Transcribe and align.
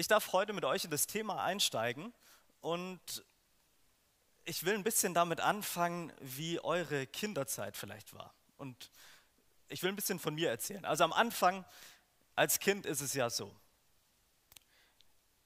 Ich 0.00 0.06
darf 0.06 0.32
heute 0.32 0.52
mit 0.52 0.64
euch 0.64 0.84
in 0.84 0.92
das 0.92 1.08
Thema 1.08 1.42
einsteigen 1.42 2.12
und 2.60 3.00
ich 4.44 4.64
will 4.64 4.74
ein 4.74 4.84
bisschen 4.84 5.12
damit 5.12 5.40
anfangen, 5.40 6.12
wie 6.20 6.60
eure 6.60 7.08
Kinderzeit 7.08 7.76
vielleicht 7.76 8.14
war. 8.14 8.32
Und 8.58 8.92
ich 9.66 9.82
will 9.82 9.90
ein 9.90 9.96
bisschen 9.96 10.20
von 10.20 10.36
mir 10.36 10.50
erzählen. 10.50 10.84
Also 10.84 11.02
am 11.02 11.12
Anfang, 11.12 11.64
als 12.36 12.60
Kind 12.60 12.86
ist 12.86 13.00
es 13.00 13.12
ja 13.12 13.28
so. 13.28 13.52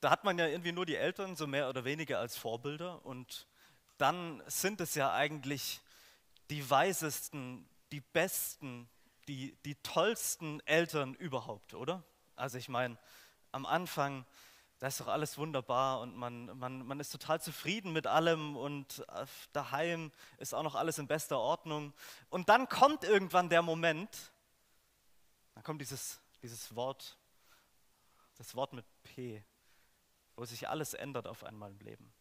Da 0.03 0.11
hat 0.11 0.23
man 0.23 0.39
ja 0.39 0.47
irgendwie 0.47 0.73
nur 0.73 0.85
die 0.85 0.97
Eltern 0.97 1.35
so 1.35 1.47
mehr 1.47 1.71
oder 1.71 1.87
weniger 1.87 2.19
als 2.19 2.37
Vorbilder 2.37 3.03
und 3.07 3.47
dann 3.97 4.43
sind 4.49 4.83
es 4.83 4.95
ja 4.95 5.15
eigentlich 5.15 5.81
die 6.51 6.69
weisesten, 6.69 7.67
die 7.91 8.03
besten, 8.03 8.87
die, 9.29 9.57
die 9.65 9.77
tollsten 9.77 10.61
Eltern 10.67 11.15
überhaupt, 11.15 11.73
oder? 11.73 12.03
Also 12.37 12.59
ich 12.59 12.69
meine, 12.69 12.99
am 13.53 13.67
Anfang, 13.67 14.25
da 14.79 14.89
ist 14.89 14.99
doch 14.99 15.07
alles 15.07 15.39
wunderbar 15.39 16.01
und 16.01 16.17
man, 16.17 16.59
man, 16.59 16.85
man 16.85 16.99
ist 16.99 17.11
total 17.11 17.41
zufrieden 17.41 17.93
mit 17.93 18.09
allem 18.09 18.57
und 18.57 19.05
äh, 19.11 19.27
daheim 19.53 20.11
ist 20.39 20.55
auch 20.55 20.65
noch 20.65 20.75
alles 20.75 20.99
in 20.99 21.07
bester 21.07 21.39
Ordnung. 21.39 21.93
Und 22.31 22.49
dann 22.49 22.69
kommt 22.69 23.05
irgendwann 23.05 23.49
der 23.49 23.63
Moment, 23.63 24.33
dann 25.55 25.63
kommt 25.63 25.81
dieses, 25.81 26.19
dieses 26.43 26.75
Wort, 26.75 27.17
das 28.39 28.57
Wort 28.57 28.73
mit 28.73 28.85
P, 29.05 29.45
wo 30.35 30.45
sich 30.45 30.69
alles 30.69 30.95
ändert 30.95 31.29
auf 31.29 31.45
einmal 31.45 31.71
im 31.71 31.79
Leben. 31.79 32.13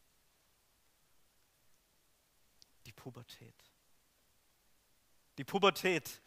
Die 2.85 2.91
Pubertät. 2.91 3.55
Die 5.40 5.43
Pubertät. 5.43 6.21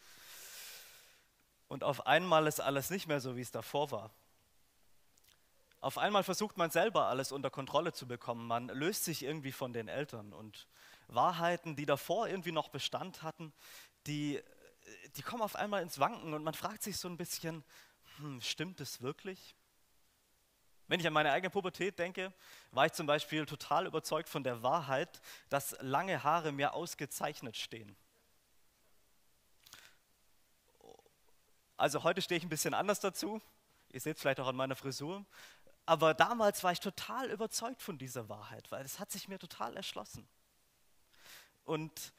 Und 1.69 1.85
auf 1.85 2.05
einmal 2.07 2.47
ist 2.47 2.59
alles 2.59 2.89
nicht 2.89 3.07
mehr 3.07 3.21
so, 3.21 3.37
wie 3.37 3.41
es 3.41 3.51
davor 3.51 3.91
war. 3.91 4.11
Auf 5.85 5.99
einmal 5.99 6.23
versucht 6.23 6.57
man 6.57 6.71
selber 6.71 7.09
alles 7.09 7.31
unter 7.31 7.51
Kontrolle 7.51 7.93
zu 7.93 8.07
bekommen. 8.07 8.47
Man 8.47 8.69
löst 8.69 9.03
sich 9.03 9.21
irgendwie 9.21 9.51
von 9.51 9.71
den 9.71 9.87
Eltern 9.87 10.33
und 10.33 10.67
Wahrheiten, 11.09 11.75
die 11.75 11.85
davor 11.85 12.27
irgendwie 12.27 12.51
noch 12.51 12.69
Bestand 12.69 13.21
hatten, 13.21 13.53
die, 14.07 14.41
die 15.15 15.21
kommen 15.21 15.43
auf 15.43 15.55
einmal 15.55 15.83
ins 15.83 15.99
Wanken 15.99 16.33
und 16.33 16.43
man 16.43 16.55
fragt 16.55 16.81
sich 16.81 16.97
so 16.97 17.07
ein 17.07 17.17
bisschen, 17.17 17.63
hm, 18.17 18.41
stimmt 18.41 18.81
es 18.81 19.03
wirklich? 19.03 19.53
Wenn 20.87 20.99
ich 20.99 21.05
an 21.05 21.13
meine 21.13 21.31
eigene 21.31 21.51
Pubertät 21.51 21.99
denke, 21.99 22.33
war 22.71 22.87
ich 22.87 22.93
zum 22.93 23.05
Beispiel 23.05 23.45
total 23.45 23.85
überzeugt 23.85 24.27
von 24.27 24.43
der 24.43 24.63
Wahrheit, 24.63 25.21
dass 25.49 25.77
lange 25.81 26.23
Haare 26.23 26.51
mir 26.51 26.73
ausgezeichnet 26.73 27.57
stehen. 27.57 27.95
Also 31.77 32.03
heute 32.03 32.23
stehe 32.23 32.39
ich 32.39 32.43
ein 32.43 32.49
bisschen 32.49 32.73
anders 32.73 33.01
dazu. 33.01 33.39
Ihr 33.91 34.01
seht 34.01 34.15
es 34.15 34.21
vielleicht 34.21 34.39
auch 34.39 34.47
an 34.47 34.55
meiner 34.55 34.75
Frisur. 34.75 35.23
Aber 35.85 36.13
damals 36.13 36.63
war 36.63 36.71
ich 36.71 36.79
total 36.79 37.29
überzeugt 37.29 37.81
von 37.81 37.97
dieser 37.97 38.27
Wahrheit, 38.27 38.71
weil 38.71 38.83
es 38.83 38.99
hat 38.99 39.11
sich 39.11 39.27
mir 39.27 39.37
total 39.37 39.75
erschlossen. 39.75 40.27
Und 41.63 42.13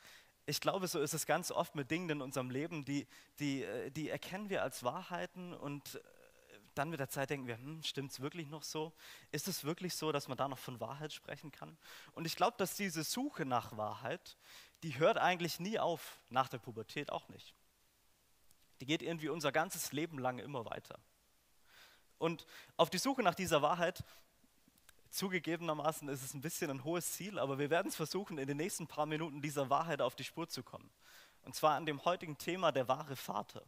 ich 0.47 0.61
glaube, 0.61 0.87
so 0.87 1.01
ist 1.01 1.15
es 1.15 1.27
ganz 1.27 1.51
oft 1.51 1.75
mit 1.75 1.91
Dingen 1.91 2.09
in 2.11 2.23
unserem 2.23 2.51
Leben, 2.51 2.85
die, 2.85 3.07
die, 3.41 3.65
äh, 3.65 3.91
die 3.91 4.09
erkennen 4.09 4.49
wir 4.49 4.63
als 4.63 4.85
Wahrheiten 4.85 5.53
und 5.55 5.97
äh, 5.97 6.01
dann 6.75 6.91
mit 6.91 7.01
der 7.01 7.09
Zeit 7.09 7.31
denken 7.31 7.49
wir, 7.49 7.57
hm, 7.57 7.83
stimmt 7.83 8.13
es 8.13 8.21
wirklich 8.21 8.49
noch 8.49 8.63
so? 8.63 8.93
Ist 9.33 9.49
es 9.49 9.65
wirklich 9.65 9.95
so, 9.95 10.13
dass 10.13 10.29
man 10.29 10.37
da 10.37 10.47
noch 10.47 10.59
von 10.59 10.79
Wahrheit 10.79 11.13
sprechen 11.13 11.51
kann? 11.51 11.77
Und 12.13 12.27
ich 12.27 12.37
glaube, 12.37 12.57
dass 12.59 12.77
diese 12.77 13.03
Suche 13.03 13.45
nach 13.45 13.77
Wahrheit, 13.77 14.37
die 14.83 14.99
hört 14.99 15.19
eigentlich 15.19 15.59
nie 15.59 15.79
auf, 15.79 16.21
nach 16.29 16.49
der 16.49 16.59
Pubertät 16.59 17.11
auch 17.11 17.29
nicht. 17.29 17.55
Die 18.81 18.87
geht 18.87 19.03
irgendwie 19.03 19.31
unser 19.31 19.51
ganzes 19.53 19.93
Leben 19.93 20.19
lang 20.19 20.39
immer 20.39 20.65
weiter. 20.67 21.01
Und 22.19 22.47
auf 22.77 22.91
die 22.91 22.99
Suche 22.99 23.23
nach 23.23 23.35
dieser 23.35 23.63
Wahrheit, 23.63 24.03
zugegebenermaßen 25.11 26.09
ist 26.09 26.23
es 26.23 26.35
ein 26.35 26.41
bisschen 26.41 26.71
ein 26.71 26.85
hohes 26.85 27.13
Ziel, 27.13 27.39
aber 27.39 27.59
wir 27.59 27.71
werden 27.71 27.89
es 27.89 27.97
versuchen, 27.97 28.39
in 28.39 28.47
den 28.47 28.57
nächsten 28.57 28.87
paar 28.87 29.07
Minuten 29.07 29.41
dieser 29.43 29.71
Wahrheit 29.71 30.01
auf 30.01 30.15
die 30.15 30.25
Spur 30.25 30.49
zu 30.49 30.63
kommen. 30.63 30.91
Und 31.43 31.55
zwar 31.55 31.77
an 31.77 31.87
dem 31.87 32.05
heutigen 32.05 32.39
Thema 32.39 32.73
der 32.73 32.89
wahre 32.89 33.17
Vater. 33.17 33.63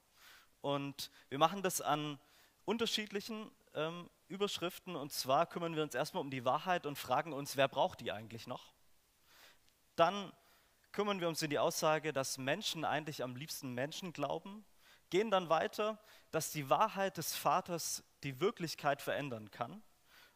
Und 0.61 1.11
wir 1.29 1.39
machen 1.39 1.63
das 1.63 1.81
an 1.81 2.19
unterschiedlichen 2.65 3.51
ähm, 3.75 4.11
Überschriften. 4.29 4.97
Und 4.97 5.13
zwar 5.13 5.47
kümmern 5.47 5.77
wir 5.77 5.83
uns 5.83 5.95
erstmal 5.95 6.23
um 6.23 6.31
die 6.31 6.45
Wahrheit 6.45 6.87
und 6.87 6.97
fragen 6.97 7.33
uns, 7.33 7.57
wer 7.57 7.69
braucht 7.69 8.01
die 8.01 8.13
eigentlich 8.13 8.47
noch? 8.47 8.73
Dann 9.97 10.33
kümmern 10.93 11.21
wir 11.21 11.29
uns 11.29 11.43
in 11.43 11.51
die 11.51 11.59
Aussage, 11.59 12.13
dass 12.13 12.39
Menschen 12.39 12.85
eigentlich 12.85 13.23
am 13.23 13.37
liebsten 13.37 13.73
Menschen 13.73 14.13
glauben. 14.13 14.65
Gehen 15.11 15.31
dann 15.31 15.49
weiter, 15.49 15.99
dass 16.31 16.51
die 16.51 16.69
Wahrheit 16.69 17.17
des 17.17 17.35
Vaters 17.35 18.03
die 18.23 18.41
Wirklichkeit 18.41 19.03
verändern 19.03 19.51
kann. 19.51 19.83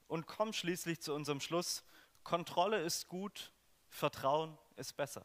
Und 0.08 0.26
kommen 0.26 0.52
schließlich 0.52 1.00
zu 1.00 1.14
unserem 1.14 1.40
Schluss, 1.40 1.84
Kontrolle 2.22 2.80
ist 2.82 3.08
gut, 3.08 3.52
Vertrauen 3.88 4.56
ist 4.76 4.96
besser. 4.96 5.24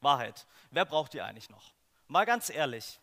Wahrheit. 0.00 0.46
Wer 0.70 0.84
braucht 0.84 1.12
die 1.12 1.20
eigentlich 1.20 1.50
noch? 1.50 1.74
Mal 2.06 2.24
ganz 2.24 2.50
ehrlich, 2.50 3.00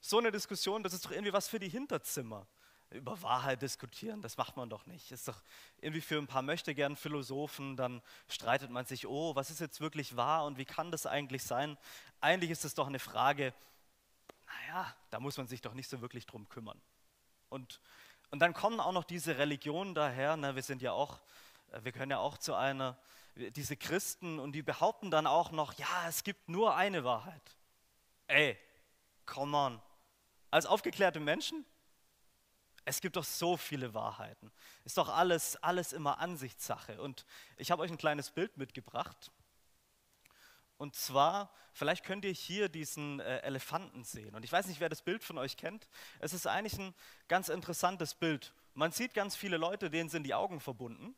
so 0.00 0.18
eine 0.18 0.32
Diskussion, 0.32 0.82
das 0.82 0.92
ist 0.92 1.04
doch 1.04 1.10
irgendwie 1.10 1.32
was 1.32 1.48
für 1.48 1.58
die 1.58 1.68
Hinterzimmer. 1.68 2.46
Über 2.90 3.22
Wahrheit 3.22 3.62
diskutieren, 3.62 4.20
das 4.20 4.36
macht 4.36 4.56
man 4.56 4.68
doch 4.68 4.84
nicht. 4.84 5.12
Ist 5.12 5.26
doch 5.26 5.40
irgendwie 5.80 6.02
für 6.02 6.18
ein 6.18 6.26
paar 6.26 6.42
möchte 6.42 6.74
gern 6.74 6.94
Philosophen, 6.94 7.76
dann 7.76 8.02
streitet 8.28 8.70
man 8.70 8.84
sich, 8.84 9.06
oh, 9.06 9.34
was 9.34 9.50
ist 9.50 9.60
jetzt 9.60 9.80
wirklich 9.80 10.16
wahr 10.16 10.44
und 10.44 10.58
wie 10.58 10.66
kann 10.66 10.90
das 10.90 11.06
eigentlich 11.06 11.42
sein? 11.42 11.78
Eigentlich 12.20 12.50
ist 12.50 12.66
es 12.66 12.74
doch 12.74 12.86
eine 12.86 12.98
Frage, 12.98 13.54
naja, 14.52 14.94
da 15.10 15.20
muss 15.20 15.36
man 15.36 15.46
sich 15.46 15.60
doch 15.60 15.74
nicht 15.74 15.88
so 15.88 16.00
wirklich 16.00 16.26
drum 16.26 16.48
kümmern. 16.48 16.80
Und, 17.48 17.80
und 18.30 18.38
dann 18.38 18.54
kommen 18.54 18.80
auch 18.80 18.92
noch 18.92 19.04
diese 19.04 19.38
Religionen 19.38 19.94
daher, 19.94 20.36
na, 20.36 20.54
wir 20.54 20.62
sind 20.62 20.82
ja 20.82 20.92
auch, 20.92 21.20
äh, 21.70 21.82
wir 21.82 21.92
können 21.92 22.10
ja 22.10 22.18
auch 22.18 22.38
zu 22.38 22.54
einer, 22.54 22.98
diese 23.34 23.76
Christen 23.76 24.38
und 24.38 24.52
die 24.52 24.62
behaupten 24.62 25.10
dann 25.10 25.26
auch 25.26 25.52
noch, 25.52 25.74
ja, 25.74 26.08
es 26.08 26.22
gibt 26.22 26.48
nur 26.48 26.76
eine 26.76 27.04
Wahrheit. 27.04 27.56
Ey, 28.26 28.58
come 29.26 29.56
on, 29.56 29.82
als 30.50 30.66
aufgeklärte 30.66 31.20
Menschen? 31.20 31.64
Es 32.84 33.00
gibt 33.00 33.16
doch 33.16 33.24
so 33.24 33.56
viele 33.56 33.94
Wahrheiten. 33.94 34.50
Ist 34.84 34.98
doch 34.98 35.08
alles, 35.08 35.56
alles 35.62 35.92
immer 35.92 36.18
Ansichtssache. 36.18 37.00
Und 37.00 37.24
ich 37.56 37.70
habe 37.70 37.82
euch 37.82 37.90
ein 37.90 37.98
kleines 37.98 38.32
Bild 38.32 38.56
mitgebracht. 38.56 39.30
Und 40.82 40.96
zwar, 40.96 41.48
vielleicht 41.74 42.04
könnt 42.04 42.24
ihr 42.24 42.32
hier 42.32 42.68
diesen 42.68 43.20
äh, 43.20 43.38
Elefanten 43.42 44.02
sehen. 44.02 44.34
Und 44.34 44.44
ich 44.44 44.50
weiß 44.50 44.66
nicht, 44.66 44.80
wer 44.80 44.88
das 44.88 45.00
Bild 45.00 45.22
von 45.22 45.38
euch 45.38 45.56
kennt. 45.56 45.86
Es 46.18 46.32
ist 46.32 46.48
eigentlich 46.48 46.76
ein 46.76 46.92
ganz 47.28 47.50
interessantes 47.50 48.16
Bild. 48.16 48.52
Man 48.74 48.90
sieht 48.90 49.14
ganz 49.14 49.36
viele 49.36 49.58
Leute, 49.58 49.90
denen 49.90 50.10
sind 50.10 50.24
die 50.24 50.34
Augen 50.34 50.58
verbunden. 50.58 51.14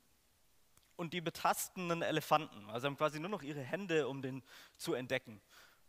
Und 0.97 1.15
die 1.15 1.23
betasten 1.23 1.91
einen 1.91 2.03
Elefanten. 2.03 2.69
Also 2.69 2.89
haben 2.89 2.99
quasi 2.99 3.19
nur 3.19 3.31
noch 3.31 3.41
ihre 3.41 3.63
Hände, 3.63 4.07
um 4.07 4.21
den 4.21 4.43
zu 4.77 4.93
entdecken. 4.93 5.41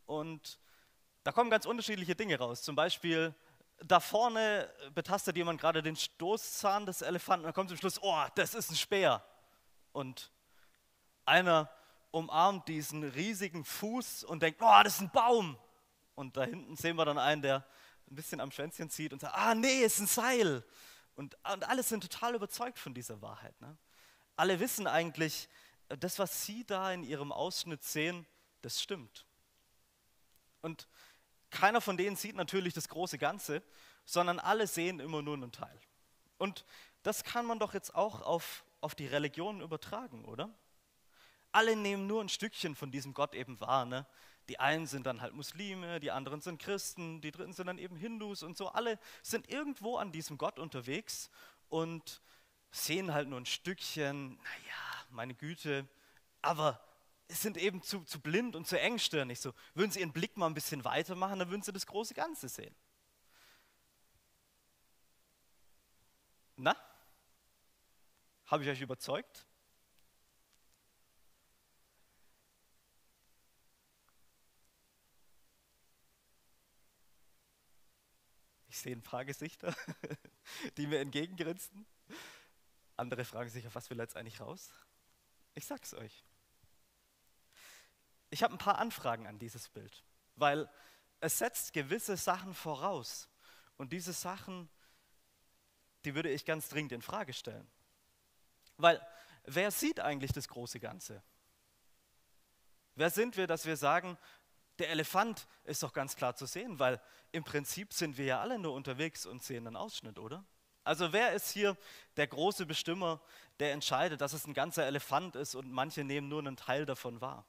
Und 0.06 0.58
da 1.25 1.34
kommen 1.34 1.50
ganz 1.50 1.66
unterschiedliche 1.66 2.16
Dinge 2.16 2.40
raus. 2.40 2.62
Zum 2.62 2.78
Beispiel, 2.78 3.35
da 3.80 4.00
vorne 4.00 4.74
betastet 4.94 5.35
jemand 5.35 5.59
gerade 5.59 5.84
den 5.84 5.97
Stoßzahn 5.97 6.85
des 6.85 7.02
Elefanten 7.02 7.44
und 7.44 7.47
dann 7.47 7.53
kommt 7.53 7.68
zum 7.68 7.78
Schluss, 7.78 8.02
oh, 8.02 8.24
das 8.35 8.53
ist 8.53 8.72
ein 8.72 8.78
Speer. 8.78 9.22
Und 9.91 10.31
einer 11.25 11.69
umarmt 12.16 12.70
diesen 12.70 13.03
riesigen 13.03 13.66
Fuß 13.66 14.24
und 14.24 14.42
denkt, 14.42 14.62
oh, 14.62 14.81
das 14.84 14.96
ist 14.96 15.02
ein 15.02 15.12
Baum. 15.12 15.58
Und 16.16 16.38
da 16.38 16.46
hinten 16.46 16.78
sehen 16.78 16.96
wir 16.96 17.03
dann 17.03 17.18
einen, 17.18 17.42
der 17.42 17.66
ein 18.09 18.16
bisschen 18.16 18.40
am 18.40 18.52
Schwänzchen 18.52 18.90
zieht 18.90 19.12
und 19.12 19.20
sagt, 19.20 19.36
ah, 19.36 19.53
nee, 19.53 19.84
es 19.84 19.96
ist 19.96 20.00
ein 20.00 20.08
Seil. 20.08 20.64
Und, 21.16 21.36
und 21.52 21.68
alle 21.68 21.84
sind 21.84 22.02
total 22.02 22.36
überzeugt 22.36 22.80
von 22.80 22.94
dieser 22.94 23.22
Wahrheit. 23.22 23.59
Ne? 23.59 23.78
Alle 24.38 24.59
wissen 24.62 24.88
eigentlich, 24.88 25.50
das, 25.90 26.18
was 26.18 26.46
sie 26.46 26.66
da 26.66 26.92
in 26.94 27.03
ihrem 27.03 27.34
Ausschnitt 27.34 27.84
sehen, 27.84 28.26
das 28.62 28.82
stimmt. 28.82 29.26
Und 30.62 30.88
keiner 31.50 31.82
von 31.82 31.97
denen 31.97 32.16
sieht 32.16 32.36
natürlich 32.36 32.74
das 32.74 32.88
große 32.88 33.18
Ganze, 33.18 33.62
sondern 34.06 34.40
alle 34.40 34.68
sehen 34.68 35.02
immer 35.02 35.22
nur 35.22 35.36
einen 35.36 35.52
Teil. 35.52 35.80
Und 36.38 36.66
das 37.03 37.23
kann 37.26 37.46
man 37.46 37.59
doch 37.59 37.73
jetzt 37.73 37.94
auch 37.94 38.22
auf, 38.22 38.64
auf 38.79 38.96
die 38.96 39.06
Religion 39.06 39.61
übertragen, 39.61 40.23
oder? 40.26 40.50
Alle 41.55 41.78
nehmen 41.78 42.05
nur 42.05 42.22
ein 42.22 42.28
Stückchen 42.28 42.75
von 42.75 42.91
diesem 42.91 43.13
Gott 43.13 43.34
eben 43.34 43.61
wahr. 43.61 43.85
Ne? 43.85 44.05
Die 44.49 44.59
einen 44.59 44.87
sind 44.87 45.05
dann 45.05 45.22
halt 45.22 45.34
Muslime, 45.34 46.02
die 46.02 46.11
anderen 46.11 46.41
sind 46.41 46.61
Christen, 46.61 47.22
die 47.22 47.31
dritten 47.31 47.53
sind 47.53 47.67
dann 47.67 47.78
eben 47.78 47.96
Hindus 47.96 48.43
und 48.43 48.57
so. 48.57 48.67
Alle 48.67 48.99
sind 49.23 49.49
irgendwo 49.49 49.96
an 49.96 50.11
diesem 50.11 50.37
Gott 50.37 50.59
unterwegs 50.59 51.29
und 51.69 52.22
sehen 52.72 53.13
halt 53.13 53.29
nur 53.29 53.40
ein 53.40 53.46
Stückchen, 53.46 54.35
naja, 54.35 55.05
meine 55.11 55.34
Güte, 55.34 55.87
aber 56.41 56.85
sind 57.29 57.55
eben 57.55 57.81
zu, 57.81 58.03
zu 58.03 58.19
blind 58.19 58.58
und 58.58 58.67
zu 58.67 58.78
engstirnig. 58.78 59.40
So, 59.40 59.53
würden 59.75 59.91
sie 59.91 60.01
ihren 60.01 60.11
Blick 60.11 60.35
mal 60.35 60.47
ein 60.47 60.53
bisschen 60.53 60.84
weiter 60.84 61.16
machen, 61.16 61.40
dann 61.40 61.49
würden 61.49 61.61
sie 61.61 61.72
das 61.72 61.87
große 61.87 62.16
Ganze 62.16 62.49
sehen. 62.49 62.75
Na? 66.58 66.75
Habe 68.47 68.63
ich 68.63 68.69
euch 68.69 68.81
überzeugt? 68.81 69.47
Ich 78.75 78.81
sehe 78.81 78.93
ein 78.93 79.01
paar 79.01 79.23
Gesichter, 79.23 79.73
die 80.77 80.85
mir 80.85 80.99
entgegengrinsen. 80.99 81.85
Andere 82.97 83.23
fragen 83.23 83.49
sich, 83.49 83.66
auf 83.66 83.73
was 83.73 83.89
will 83.89 83.97
er 83.97 84.03
jetzt 84.03 84.17
eigentlich 84.17 84.41
raus? 84.41 84.69
Ich 85.53 85.66
sag's 85.66 85.93
euch. 85.93 86.25
Ich 88.31 88.43
habe 88.43 88.53
ein 88.53 88.57
paar 88.57 88.77
Anfragen 88.77 89.27
an 89.27 89.39
dieses 89.39 89.69
Bild, 89.69 90.03
weil 90.35 90.69
es 91.22 91.37
setzt 91.37 91.72
gewisse 91.72 92.17
Sachen 92.17 92.53
voraus. 92.53 93.29
Und 93.77 93.93
diese 93.93 94.11
Sachen, 94.11 94.67
die 96.03 96.13
würde 96.13 96.29
ich 96.29 96.43
ganz 96.43 96.67
dringend 96.67 96.91
in 96.91 97.01
Frage 97.01 97.31
stellen. 97.31 97.72
Weil 98.75 99.01
wer 99.45 99.72
sieht 99.72 100.01
eigentlich 100.01 100.33
das 100.33 100.49
große 100.49 100.81
Ganze? 100.81 101.23
Wer 102.95 103.09
sind 103.09 103.37
wir, 103.37 103.47
dass 103.47 103.66
wir 103.66 103.77
sagen, 103.77 104.17
der 104.79 104.89
Elefant 104.89 105.47
ist 105.63 105.83
doch 105.83 105.93
ganz 105.93 106.16
klar 106.16 106.35
zu 106.35 106.45
sehen, 106.45 106.79
weil 106.79 107.01
im 107.31 107.43
Prinzip 107.43 107.93
sind 107.93 108.17
wir 108.17 108.25
ja 108.25 108.41
alle 108.41 108.59
nur 108.59 108.73
unterwegs 108.73 109.25
und 109.25 109.43
sehen 109.43 109.67
einen 109.67 109.75
Ausschnitt, 109.75 110.19
oder? 110.19 110.45
Also 110.83 111.13
wer 111.13 111.33
ist 111.33 111.49
hier 111.49 111.75
der 112.16 112.27
große 112.27 112.66
Bestimmer, 112.66 113.22
der 113.59 113.73
entscheidet, 113.73 114.22
dass 114.22 114.33
es 114.33 114.45
ein 114.45 114.53
ganzer 114.53 114.85
Elefant 114.85 115.35
ist 115.35 115.55
und 115.55 115.72
manche 115.72 116.03
nehmen 116.03 116.27
nur 116.27 116.39
einen 116.39 116.57
Teil 116.57 116.85
davon 116.85 117.22
wahr? 117.22 117.45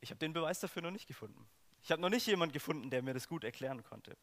Ich 0.00 0.10
habe 0.10 0.18
den 0.18 0.32
Beweis 0.32 0.60
dafür 0.60 0.82
noch 0.82 0.90
nicht 0.90 1.06
gefunden. 1.06 1.48
Ich 1.82 1.90
habe 1.90 2.02
noch 2.02 2.10
nicht 2.10 2.26
jemanden 2.26 2.52
gefunden, 2.52 2.90
der 2.90 3.02
mir 3.02 3.14
das 3.14 3.28
gut 3.28 3.44
erklären 3.44 3.82
konnte. 3.82 4.16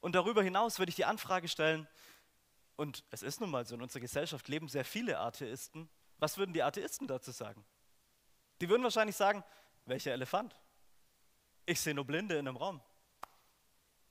Und 0.00 0.14
darüber 0.14 0.42
hinaus 0.42 0.78
würde 0.78 0.90
ich 0.90 0.96
die 0.96 1.04
Anfrage 1.04 1.48
stellen, 1.48 1.88
und 2.76 3.04
es 3.10 3.22
ist 3.22 3.40
nun 3.40 3.50
mal 3.50 3.64
so, 3.66 3.76
in 3.76 3.82
unserer 3.82 4.00
Gesellschaft 4.00 4.48
leben 4.48 4.68
sehr 4.68 4.84
viele 4.84 5.18
Atheisten. 5.18 5.88
Was 6.18 6.38
würden 6.38 6.52
die 6.52 6.62
Atheisten 6.62 7.06
dazu 7.06 7.30
sagen? 7.30 7.64
Die 8.60 8.68
würden 8.68 8.82
wahrscheinlich 8.82 9.16
sagen, 9.16 9.44
welcher 9.86 10.12
Elefant? 10.12 10.56
Ich 11.66 11.80
sehe 11.80 11.94
nur 11.94 12.04
Blinde 12.04 12.34
in 12.34 12.46
einem 12.46 12.56
Raum, 12.56 12.80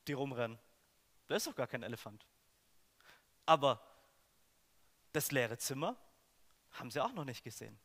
die 0.07 0.13
rumrennen. 0.13 0.59
Da 1.27 1.35
ist 1.35 1.47
doch 1.47 1.55
gar 1.55 1.67
kein 1.67 1.83
Elefant. 1.83 2.25
Aber 3.45 3.81
das 5.11 5.31
leere 5.31 5.57
Zimmer 5.57 5.95
haben 6.71 6.91
sie 6.91 6.99
auch 6.99 7.13
noch 7.13 7.25
nicht 7.25 7.43
gesehen. 7.43 7.79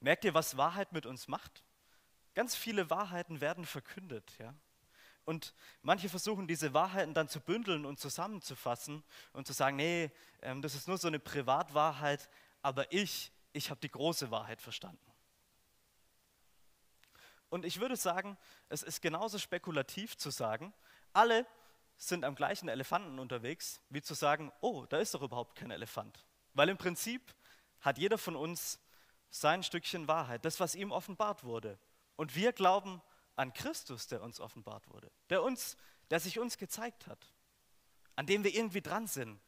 Merkt 0.00 0.24
ihr, 0.24 0.34
was 0.34 0.56
Wahrheit 0.56 0.92
mit 0.92 1.06
uns 1.06 1.28
macht? 1.28 1.64
Ganz 2.34 2.54
viele 2.54 2.90
Wahrheiten 2.90 3.40
werden 3.40 3.64
verkündet, 3.64 4.36
ja. 4.38 4.54
Und 5.24 5.54
manche 5.80 6.10
versuchen 6.10 6.46
diese 6.46 6.74
Wahrheiten 6.74 7.14
dann 7.14 7.28
zu 7.28 7.40
bündeln 7.40 7.86
und 7.86 7.98
zusammenzufassen 7.98 9.02
und 9.32 9.46
zu 9.46 9.54
sagen, 9.54 9.76
nee, 9.76 10.10
ähm, 10.42 10.60
das 10.60 10.74
ist 10.74 10.86
nur 10.86 10.98
so 10.98 11.08
eine 11.08 11.18
Privatwahrheit, 11.18 12.28
aber 12.64 12.90
ich, 12.90 13.30
ich 13.52 13.68
habe 13.68 13.80
die 13.80 13.90
große 13.90 14.30
Wahrheit 14.30 14.60
verstanden. 14.62 15.12
Und 17.50 17.66
ich 17.66 17.78
würde 17.78 17.94
sagen, 17.94 18.38
es 18.70 18.82
ist 18.82 19.02
genauso 19.02 19.38
spekulativ 19.38 20.16
zu 20.16 20.30
sagen, 20.30 20.72
alle 21.12 21.46
sind 21.98 22.24
am 22.24 22.34
gleichen 22.34 22.68
Elefanten 22.68 23.18
unterwegs, 23.18 23.82
wie 23.90 24.00
zu 24.00 24.14
sagen, 24.14 24.50
oh, 24.62 24.86
da 24.86 24.98
ist 24.98 25.14
doch 25.14 25.20
überhaupt 25.20 25.56
kein 25.56 25.70
Elefant. 25.70 26.24
Weil 26.54 26.70
im 26.70 26.78
Prinzip 26.78 27.34
hat 27.80 27.98
jeder 27.98 28.16
von 28.16 28.34
uns 28.34 28.80
sein 29.28 29.62
Stückchen 29.62 30.08
Wahrheit, 30.08 30.44
das, 30.46 30.58
was 30.58 30.74
ihm 30.74 30.90
offenbart 30.90 31.44
wurde. 31.44 31.78
Und 32.16 32.34
wir 32.34 32.54
glauben 32.54 33.02
an 33.36 33.52
Christus, 33.52 34.06
der 34.06 34.22
uns 34.22 34.40
offenbart 34.40 34.88
wurde, 34.88 35.12
der 35.28 35.42
uns, 35.42 35.76
der 36.10 36.18
sich 36.18 36.38
uns 36.38 36.56
gezeigt 36.56 37.08
hat, 37.08 37.30
an 38.16 38.26
dem 38.26 38.42
wir 38.42 38.54
irgendwie 38.54 38.80
dran 38.80 39.06
sind, 39.06 39.38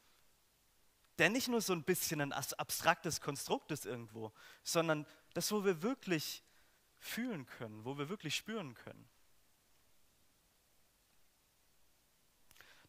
der 1.17 1.29
nicht 1.29 1.47
nur 1.47 1.61
so 1.61 1.73
ein 1.73 1.83
bisschen 1.83 2.21
ein 2.21 2.31
abstraktes 2.31 3.21
Konstrukt 3.21 3.71
ist 3.71 3.85
irgendwo, 3.85 4.31
sondern 4.63 5.05
das, 5.33 5.51
wo 5.51 5.63
wir 5.65 5.81
wirklich 5.81 6.43
fühlen 6.99 7.45
können, 7.45 7.85
wo 7.85 7.97
wir 7.97 8.09
wirklich 8.09 8.35
spüren 8.35 8.73
können. 8.73 9.07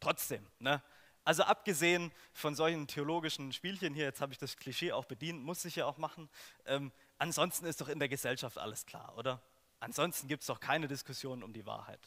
Trotzdem, 0.00 0.46
ne? 0.58 0.82
also 1.25 1.42
abgesehen 1.42 2.12
von 2.32 2.54
solchen 2.54 2.86
theologischen 2.86 3.52
Spielchen 3.52 3.92
hier, 3.92 4.04
jetzt 4.04 4.20
habe 4.20 4.32
ich 4.32 4.38
das 4.38 4.56
Klischee 4.56 4.92
auch 4.92 5.04
bedient, 5.04 5.42
muss 5.42 5.64
ich 5.64 5.76
ja 5.76 5.84
auch 5.84 5.98
machen, 5.98 6.31
ähm, 6.64 6.92
ansonsten 7.19 7.66
ist 7.66 7.81
doch 7.81 7.88
in 7.88 7.98
der 7.98 8.08
Gesellschaft 8.08 8.56
alles 8.56 8.86
klar, 8.86 9.14
oder? 9.19 9.42
Ansonsten 9.81 10.26
gibt 10.26 10.42
es 10.42 10.46
doch 10.46 10.58
keine 10.58 10.88
Diskussion 10.88 11.42
um 11.42 11.52
die 11.52 11.66
Wahrheit. 11.66 12.00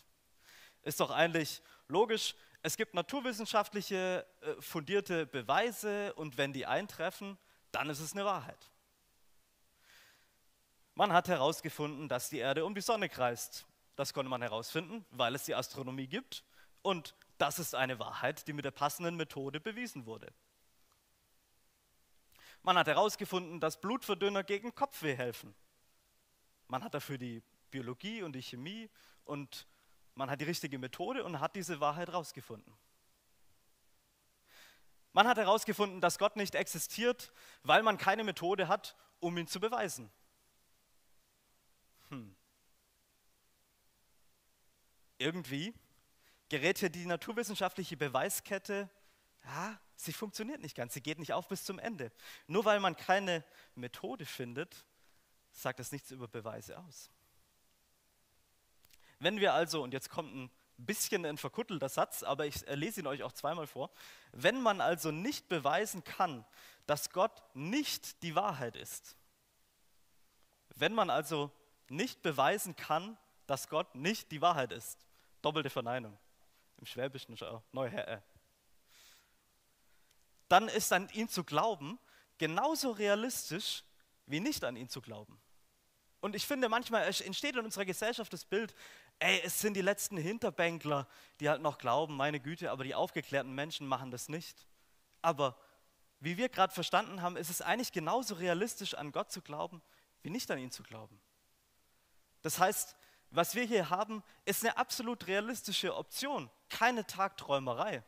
Ist 0.81 0.99
doch 0.99 1.11
eigentlich 1.11 1.61
logisch, 1.87 2.35
es 2.63 2.77
gibt 2.77 2.93
naturwissenschaftliche 2.93 4.25
äh, 4.41 4.61
fundierte 4.61 5.25
Beweise 5.25 6.13
und 6.13 6.37
wenn 6.37 6.53
die 6.53 6.65
eintreffen, 6.65 7.37
dann 7.71 7.89
ist 7.89 7.99
es 7.99 8.13
eine 8.13 8.25
Wahrheit. 8.25 8.69
Man 10.93 11.13
hat 11.13 11.27
herausgefunden, 11.27 12.07
dass 12.07 12.29
die 12.29 12.37
Erde 12.37 12.65
um 12.65 12.75
die 12.75 12.81
Sonne 12.81 13.09
kreist. 13.09 13.65
Das 13.95 14.13
konnte 14.13 14.29
man 14.29 14.41
herausfinden, 14.41 15.05
weil 15.09 15.35
es 15.35 15.45
die 15.45 15.55
Astronomie 15.55 16.07
gibt 16.07 16.43
und 16.81 17.15
das 17.37 17.57
ist 17.57 17.73
eine 17.73 17.97
Wahrheit, 17.97 18.47
die 18.47 18.53
mit 18.53 18.65
der 18.65 18.71
passenden 18.71 19.15
Methode 19.15 19.59
bewiesen 19.59 20.05
wurde. 20.05 20.31
Man 22.61 22.77
hat 22.77 22.87
herausgefunden, 22.87 23.59
dass 23.59 23.81
Blutverdünner 23.81 24.43
gegen 24.43 24.75
Kopfweh 24.75 25.15
helfen. 25.15 25.55
Man 26.67 26.83
hat 26.83 26.93
dafür 26.93 27.17
die 27.17 27.41
Biologie 27.71 28.21
und 28.21 28.33
die 28.33 28.43
Chemie 28.43 28.89
und 29.25 29.65
man 30.15 30.29
hat 30.29 30.41
die 30.41 30.45
richtige 30.45 30.77
Methode 30.77 31.23
und 31.23 31.39
hat 31.39 31.55
diese 31.55 31.79
Wahrheit 31.79 32.09
herausgefunden. 32.09 32.73
Man 35.13 35.27
hat 35.27 35.37
herausgefunden, 35.37 35.99
dass 35.99 36.17
Gott 36.19 36.35
nicht 36.35 36.55
existiert, 36.55 37.33
weil 37.63 37.83
man 37.83 37.97
keine 37.97 38.23
Methode 38.23 38.67
hat, 38.67 38.95
um 39.19 39.37
ihn 39.37 39.47
zu 39.47 39.59
beweisen. 39.59 40.09
Hm. 42.09 42.35
Irgendwie 45.17 45.73
gerät 46.49 46.79
hier 46.79 46.89
die 46.89 47.05
naturwissenschaftliche 47.05 47.95
Beweiskette, 47.95 48.89
ja, 49.45 49.79
sie 49.95 50.13
funktioniert 50.13 50.61
nicht 50.61 50.75
ganz, 50.75 50.93
sie 50.93 51.01
geht 51.01 51.19
nicht 51.19 51.33
auf 51.33 51.47
bis 51.47 51.63
zum 51.63 51.79
Ende. 51.79 52.11
Nur 52.47 52.65
weil 52.65 52.79
man 52.79 52.95
keine 52.95 53.43
Methode 53.75 54.25
findet, 54.25 54.85
sagt 55.51 55.79
das 55.79 55.91
nichts 55.91 56.11
über 56.11 56.27
Beweise 56.27 56.77
aus. 56.77 57.09
Wenn 59.21 59.39
wir 59.39 59.53
also, 59.53 59.83
und 59.83 59.93
jetzt 59.93 60.09
kommt 60.09 60.33
ein 60.33 60.51
bisschen 60.77 61.27
ein 61.27 61.37
verkuttelter 61.37 61.89
Satz, 61.89 62.23
aber 62.23 62.47
ich 62.47 62.65
lese 62.67 63.01
ihn 63.01 63.07
euch 63.07 63.21
auch 63.21 63.33
zweimal 63.33 63.67
vor, 63.67 63.91
wenn 64.31 64.59
man 64.59 64.81
also 64.81 65.11
nicht 65.11 65.47
beweisen 65.47 66.03
kann, 66.03 66.43
dass 66.87 67.11
Gott 67.11 67.43
nicht 67.53 68.23
die 68.23 68.33
Wahrheit 68.33 68.75
ist, 68.75 69.15
wenn 70.73 70.95
man 70.95 71.11
also 71.11 71.51
nicht 71.87 72.23
beweisen 72.23 72.75
kann, 72.75 73.15
dass 73.45 73.67
Gott 73.67 73.93
nicht 73.93 74.31
die 74.31 74.41
Wahrheit 74.41 74.71
ist, 74.71 75.05
doppelte 75.43 75.69
Verneinung, 75.69 76.17
im 76.79 76.87
Schwäbischen 76.87 77.37
neu 77.73 77.89
äh. 77.89 78.21
dann 80.47 80.67
ist 80.67 80.91
an 80.91 81.09
ihn 81.09 81.29
zu 81.29 81.43
glauben 81.43 81.99
genauso 82.39 82.89
realistisch 82.89 83.83
wie 84.25 84.39
nicht 84.39 84.63
an 84.63 84.75
ihn 84.75 84.89
zu 84.89 84.99
glauben. 84.99 85.39
Und 86.21 86.35
ich 86.35 86.45
finde, 86.45 86.69
manchmal 86.69 87.03
entsteht 87.03 87.55
in 87.55 87.65
unserer 87.65 87.85
Gesellschaft 87.85 88.31
das 88.31 88.45
Bild, 88.45 88.73
ey, 89.21 89.39
es 89.43 89.61
sind 89.61 89.75
die 89.75 89.81
letzten 89.81 90.17
Hinterbänkler, 90.17 91.07
die 91.39 91.47
halt 91.47 91.61
noch 91.61 91.77
glauben, 91.77 92.17
meine 92.17 92.39
Güte, 92.39 92.71
aber 92.71 92.83
die 92.83 92.95
aufgeklärten 92.95 93.53
Menschen 93.53 93.87
machen 93.87 94.11
das 94.11 94.29
nicht. 94.29 94.65
Aber 95.21 95.57
wie 96.19 96.37
wir 96.37 96.49
gerade 96.49 96.73
verstanden 96.73 97.21
haben, 97.21 97.37
ist 97.37 97.49
es 97.49 97.61
eigentlich 97.61 97.91
genauso 97.91 98.35
realistisch, 98.35 98.95
an 98.95 99.11
Gott 99.11 99.31
zu 99.31 99.41
glauben, 99.41 99.81
wie 100.23 100.31
nicht 100.31 100.49
an 100.49 100.57
ihn 100.57 100.71
zu 100.71 100.81
glauben. 100.81 101.21
Das 102.41 102.59
heißt, 102.59 102.95
was 103.29 103.53
wir 103.53 103.63
hier 103.63 103.91
haben, 103.91 104.23
ist 104.45 104.63
eine 104.63 104.75
absolut 104.77 105.27
realistische 105.27 105.95
Option, 105.95 106.49
keine 106.69 107.05
Tagträumerei. 107.05 108.03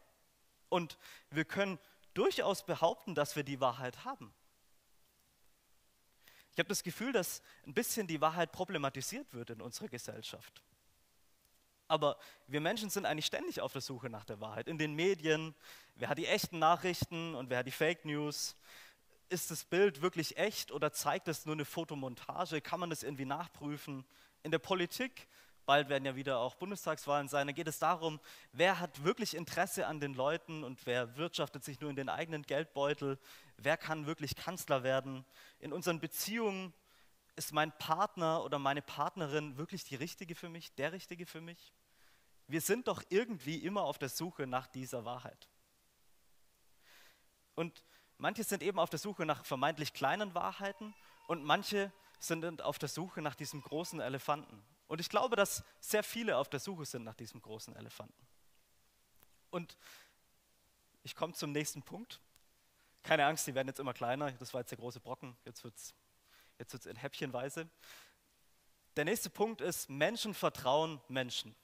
Und 0.70 0.98
wir 1.30 1.46
können 1.46 1.80
durchaus 2.16 2.66
behaupten, 2.66 3.14
dass 3.14 3.36
wir 3.36 3.44
die 3.44 3.60
Wahrheit 3.60 4.04
haben. 4.04 4.34
Ich 6.52 6.60
habe 6.60 6.70
das 6.70 6.84
Gefühl, 6.84 7.14
dass 7.14 7.42
ein 7.66 7.74
bisschen 7.74 8.08
die 8.08 8.22
Wahrheit 8.22 8.52
problematisiert 8.52 9.32
wird 9.34 9.52
in 9.52 9.62
unserer 9.62 9.88
Gesellschaft. 9.88 10.64
Aber 11.94 12.18
wir 12.48 12.60
Menschen 12.60 12.90
sind 12.90 13.06
eigentlich 13.06 13.28
ständig 13.28 13.62
auf 13.62 13.72
der 13.72 13.82
Suche 13.84 14.10
nach 14.10 14.26
der 14.26 14.42
Wahrheit. 14.42 14.68
In 14.68 14.80
den 14.80 14.96
Medien, 14.96 15.54
wer 15.94 16.10
hat 16.10 16.18
die 16.18 16.26
echten 16.26 16.58
Nachrichten 16.58 17.36
und 17.36 17.52
wer 17.52 17.60
hat 17.60 17.68
die 17.68 17.72
Fake 17.72 18.04
News? 18.04 18.56
Ist 19.30 19.52
das 19.52 19.64
Bild 19.64 20.02
wirklich 20.02 20.36
echt 20.38 20.72
oder 20.72 20.92
zeigt 20.92 21.28
es 21.28 21.46
nur 21.46 21.54
eine 21.54 21.66
Fotomontage? 21.66 22.62
Kann 22.62 22.80
man 22.80 22.90
das 22.90 23.04
irgendwie 23.04 23.26
nachprüfen? 23.26 24.06
In 24.42 24.50
der 24.50 24.58
Politik, 24.58 25.28
bald 25.68 25.88
werden 25.88 26.04
ja 26.04 26.16
wieder 26.16 26.40
auch 26.40 26.56
Bundestagswahlen 26.56 27.28
sein, 27.28 27.46
da 27.46 27.54
geht 27.54 27.68
es 27.68 27.78
darum, 27.78 28.20
wer 28.54 28.80
hat 28.80 29.04
wirklich 29.04 29.36
Interesse 29.36 29.86
an 29.86 30.00
den 30.00 30.16
Leuten 30.16 30.64
und 30.64 30.88
wer 30.88 31.16
wirtschaftet 31.16 31.64
sich 31.64 31.80
nur 31.80 31.92
in 31.92 31.96
den 31.96 32.10
eigenen 32.10 32.42
Geldbeutel? 32.42 33.20
Wer 33.58 33.78
kann 33.78 34.08
wirklich 34.08 34.36
Kanzler 34.36 34.82
werden? 34.82 35.26
In 35.60 35.72
unseren 35.72 36.00
Beziehungen 36.00 36.74
ist 37.36 37.54
mein 37.54 37.72
Partner 37.78 38.44
oder 38.44 38.58
meine 38.58 38.82
Partnerin 38.82 39.58
wirklich 39.60 39.84
die 39.84 39.96
richtige 39.96 40.34
für 40.34 40.50
mich, 40.50 40.74
der 40.74 40.92
richtige 40.92 41.28
für 41.28 41.40
mich? 41.40 41.72
Wir 42.48 42.62
sind 42.62 42.88
doch 42.88 43.04
irgendwie 43.10 43.58
immer 43.58 43.84
auf 43.84 43.98
der 43.98 44.10
Suche 44.10 44.48
nach 44.48 44.68
dieser 44.68 45.06
Wahrheit. 45.06 45.48
Und 47.56 47.84
manche 48.18 48.44
sind 48.44 48.64
eben 48.64 48.80
auf 48.80 48.90
der 48.90 49.00
Suche 49.00 49.26
nach 49.26 49.46
vermeintlich 49.46 49.94
kleinen 49.94 50.34
Wahrheiten 50.34 50.94
und 51.28 51.44
manche 51.44 51.92
sind 52.20 52.62
auf 52.62 52.80
der 52.80 52.90
Suche 52.90 53.22
nach 53.22 53.36
diesem 53.36 53.62
großen 53.62 54.00
Elefanten. 54.00 54.64
Und 54.88 55.00
ich 55.00 55.10
glaube, 55.10 55.36
dass 55.36 55.64
sehr 55.80 56.04
viele 56.04 56.38
auf 56.38 56.50
der 56.50 56.60
Suche 56.60 56.86
sind 56.86 57.04
nach 57.04 57.16
diesem 57.16 57.42
großen 57.42 57.76
Elefanten. 57.76 58.28
Und 59.50 59.78
ich 61.04 61.16
komme 61.16 61.34
zum 61.34 61.52
nächsten 61.52 61.84
Punkt. 61.84 62.22
Keine 63.04 63.26
Angst, 63.26 63.46
die 63.46 63.56
werden 63.56 63.68
jetzt 63.68 63.80
immer 63.80 63.94
kleiner. 63.94 64.32
Das 64.34 64.54
war 64.54 64.62
jetzt 64.62 64.72
der 64.72 64.78
große 64.78 65.00
Brocken. 65.00 65.36
Jetzt 65.46 65.64
wird 65.64 65.76
es 65.76 65.94
jetzt 66.58 66.74
wird's 66.74 66.86
in 66.86 66.96
Häppchenweise. 66.96 67.70
Der 68.96 69.06
nächste 69.06 69.30
Punkt 69.30 69.62
ist, 69.62 69.90
Menschen 69.90 70.34
vertrauen 70.34 71.02
Menschen. 71.08 71.56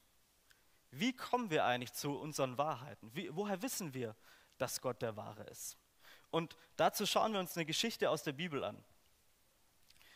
Wie 0.92 1.14
kommen 1.14 1.50
wir 1.50 1.66
eigentlich 1.66 1.94
zu 1.94 2.18
unseren 2.18 2.58
Wahrheiten? 2.58 3.14
Wie, 3.14 3.36
woher 3.36 3.62
wissen 3.62 3.94
wir, 3.94 4.16
dass 4.58 4.82
Gott 4.82 5.02
der 5.02 5.16
Wahre 5.16 5.44
ist? 5.44 5.78
Und 6.32 6.56
dazu 6.76 7.06
schauen 7.06 7.34
wir 7.34 7.40
uns 7.40 7.56
eine 7.56 7.66
Geschichte 7.66 8.10
aus 8.10 8.24
der 8.24 8.34
Bibel 8.34 8.64
an. 8.64 8.84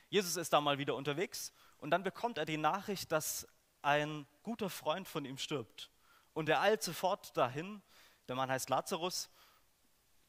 Jesus 0.10 0.36
ist 0.36 0.54
da 0.54 0.62
mal 0.62 0.78
wieder 0.78 0.96
unterwegs 0.96 1.54
und 1.78 1.92
dann 1.92 2.04
bekommt 2.04 2.38
er 2.38 2.46
die 2.46 2.58
Nachricht, 2.58 3.12
dass 3.12 3.48
ein 3.82 4.28
guter 4.44 4.70
Freund 4.70 5.08
von 5.08 5.26
ihm 5.26 5.38
stirbt. 5.38 5.92
Und 6.34 6.50
er 6.50 6.62
eilt 6.62 6.82
sofort 6.82 7.36
dahin. 7.38 7.82
Der 8.28 8.36
Mann 8.36 8.50
heißt 8.50 8.70
Lazarus. 8.70 9.30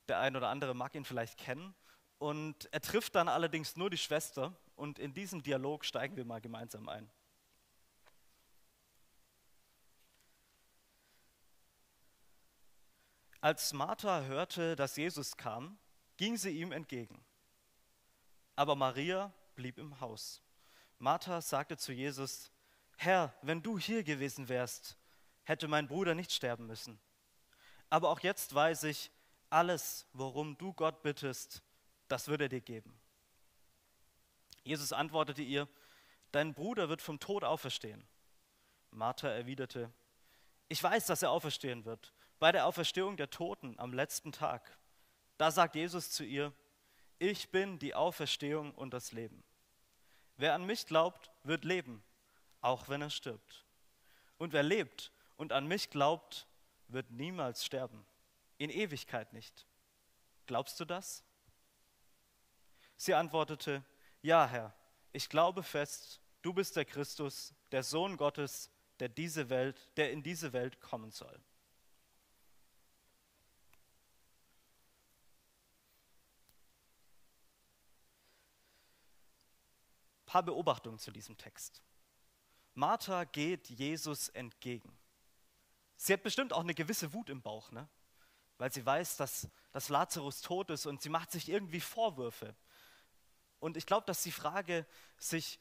Der 0.08 0.18
ein 0.20 0.36
oder 0.36 0.48
andere 0.48 0.74
mag 0.74 0.94
ihn 0.94 1.04
vielleicht 1.04 1.38
kennen. 1.38 1.74
Und 2.18 2.72
er 2.72 2.80
trifft 2.80 3.14
dann 3.14 3.28
allerdings 3.28 3.76
nur 3.76 3.90
die 3.90 3.98
Schwester. 3.98 4.54
Und 4.76 4.98
in 4.98 5.14
diesem 5.14 5.42
Dialog 5.42 5.84
steigen 5.84 6.16
wir 6.16 6.24
mal 6.24 6.40
gemeinsam 6.40 6.88
ein. 6.88 7.10
Als 13.44 13.74
Martha 13.74 14.22
hörte, 14.22 14.74
dass 14.74 14.96
Jesus 14.96 15.36
kam, 15.36 15.76
ging 16.16 16.38
sie 16.38 16.58
ihm 16.58 16.72
entgegen. 16.72 17.22
Aber 18.56 18.74
Maria 18.74 19.34
blieb 19.54 19.76
im 19.76 20.00
Haus. 20.00 20.40
Martha 20.98 21.42
sagte 21.42 21.76
zu 21.76 21.92
Jesus, 21.92 22.50
Herr, 22.96 23.34
wenn 23.42 23.62
du 23.62 23.78
hier 23.78 24.02
gewesen 24.02 24.48
wärst, 24.48 24.96
hätte 25.42 25.68
mein 25.68 25.88
Bruder 25.88 26.14
nicht 26.14 26.32
sterben 26.32 26.66
müssen. 26.66 26.98
Aber 27.90 28.08
auch 28.08 28.20
jetzt 28.20 28.54
weiß 28.54 28.84
ich, 28.84 29.10
alles, 29.50 30.06
worum 30.14 30.56
du 30.56 30.72
Gott 30.72 31.02
bittest, 31.02 31.62
das 32.08 32.28
wird 32.28 32.40
er 32.40 32.48
dir 32.48 32.62
geben. 32.62 32.98
Jesus 34.62 34.90
antwortete 34.94 35.42
ihr, 35.42 35.68
dein 36.32 36.54
Bruder 36.54 36.88
wird 36.88 37.02
vom 37.02 37.20
Tod 37.20 37.44
auferstehen. 37.44 38.08
Martha 38.90 39.28
erwiderte, 39.28 39.92
ich 40.68 40.82
weiß, 40.82 41.04
dass 41.04 41.22
er 41.22 41.30
auferstehen 41.30 41.84
wird 41.84 42.14
bei 42.38 42.52
der 42.52 42.66
Auferstehung 42.66 43.16
der 43.16 43.30
Toten 43.30 43.78
am 43.78 43.92
letzten 43.92 44.32
Tag. 44.32 44.78
Da 45.38 45.50
sagt 45.50 45.74
Jesus 45.74 46.10
zu 46.10 46.24
ihr, 46.24 46.52
ich 47.18 47.50
bin 47.50 47.78
die 47.78 47.94
Auferstehung 47.94 48.74
und 48.74 48.92
das 48.92 49.12
Leben. 49.12 49.42
Wer 50.36 50.54
an 50.54 50.66
mich 50.66 50.86
glaubt, 50.86 51.30
wird 51.42 51.64
leben, 51.64 52.02
auch 52.60 52.88
wenn 52.88 53.02
er 53.02 53.10
stirbt. 53.10 53.64
Und 54.36 54.52
wer 54.52 54.62
lebt 54.62 55.12
und 55.36 55.52
an 55.52 55.66
mich 55.66 55.90
glaubt, 55.90 56.46
wird 56.88 57.10
niemals 57.10 57.64
sterben, 57.64 58.04
in 58.58 58.70
Ewigkeit 58.70 59.32
nicht. 59.32 59.66
Glaubst 60.46 60.78
du 60.80 60.84
das? 60.84 61.24
Sie 62.96 63.14
antwortete, 63.14 63.82
ja 64.22 64.46
Herr, 64.46 64.74
ich 65.12 65.28
glaube 65.28 65.62
fest, 65.62 66.20
du 66.42 66.52
bist 66.52 66.76
der 66.76 66.84
Christus, 66.84 67.54
der 67.72 67.82
Sohn 67.82 68.16
Gottes, 68.16 68.70
der, 69.00 69.08
diese 69.08 69.50
Welt, 69.50 69.90
der 69.96 70.12
in 70.12 70.22
diese 70.22 70.52
Welt 70.52 70.80
kommen 70.80 71.10
soll. 71.10 71.40
Paar 80.34 80.42
Beobachtungen 80.42 80.98
zu 80.98 81.12
diesem 81.12 81.38
Text. 81.38 81.80
Martha 82.74 83.22
geht 83.22 83.70
Jesus 83.70 84.30
entgegen. 84.30 84.98
Sie 85.94 86.12
hat 86.12 86.24
bestimmt 86.24 86.52
auch 86.52 86.62
eine 86.62 86.74
gewisse 86.74 87.12
Wut 87.12 87.30
im 87.30 87.40
Bauch, 87.40 87.70
ne? 87.70 87.88
weil 88.58 88.72
sie 88.72 88.84
weiß, 88.84 89.16
dass, 89.16 89.46
dass 89.70 89.90
Lazarus 89.90 90.40
tot 90.40 90.70
ist 90.70 90.86
und 90.86 91.00
sie 91.00 91.08
macht 91.08 91.30
sich 91.30 91.48
irgendwie 91.48 91.78
Vorwürfe. 91.78 92.56
Und 93.60 93.76
ich 93.76 93.86
glaube, 93.86 94.06
dass 94.06 94.24
die 94.24 94.32
Frage 94.32 94.86
sich 95.18 95.60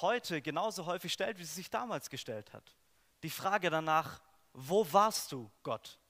heute 0.00 0.42
genauso 0.42 0.86
häufig 0.86 1.12
stellt, 1.12 1.38
wie 1.38 1.44
sie 1.44 1.54
sich 1.54 1.70
damals 1.70 2.10
gestellt 2.10 2.52
hat. 2.52 2.74
Die 3.22 3.30
Frage 3.30 3.70
danach, 3.70 4.20
wo 4.52 4.92
warst 4.92 5.30
du, 5.30 5.48
Gott? 5.62 6.00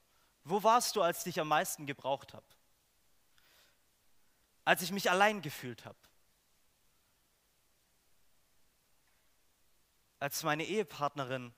Wo 0.45 0.63
warst 0.63 0.97
du, 0.97 1.03
als 1.03 1.19
ich 1.19 1.25
dich 1.25 1.41
am 1.43 1.49
meisten 1.49 1.85
gebraucht 1.85 2.33
habe? 2.33 2.47
Als 4.65 4.81
ich 4.81 4.93
mich 4.93 5.11
allein 5.11 5.43
gefühlt 5.43 5.85
habe? 5.85 5.99
Als 10.19 10.43
meine 10.43 10.65
Ehepartnerin 10.65 11.55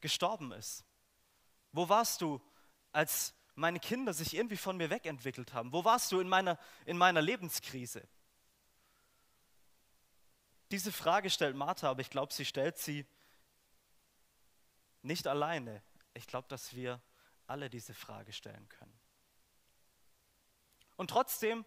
gestorben 0.00 0.52
ist? 0.52 0.84
Wo 1.72 1.88
warst 1.88 2.20
du, 2.20 2.40
als 2.92 3.34
meine 3.54 3.80
Kinder 3.80 4.12
sich 4.12 4.34
irgendwie 4.34 4.56
von 4.56 4.76
mir 4.76 4.90
wegentwickelt 4.90 5.52
haben? 5.52 5.72
Wo 5.72 5.84
warst 5.84 6.12
du 6.12 6.20
in 6.20 6.28
meiner, 6.28 6.58
in 6.84 6.96
meiner 6.96 7.22
Lebenskrise? 7.22 8.06
Diese 10.70 10.92
Frage 10.92 11.30
stellt 11.30 11.56
Martha, 11.56 11.90
aber 11.90 12.00
ich 12.00 12.10
glaube, 12.10 12.32
sie 12.32 12.44
stellt 12.44 12.78
sie 12.78 13.06
nicht 15.02 15.26
alleine. 15.26 15.82
Ich 16.14 16.26
glaube, 16.26 16.48
dass 16.48 16.74
wir 16.74 17.00
alle 17.46 17.70
diese 17.70 17.94
Frage 17.94 18.32
stellen 18.32 18.68
können. 18.68 18.98
Und 20.96 21.10
trotzdem 21.10 21.64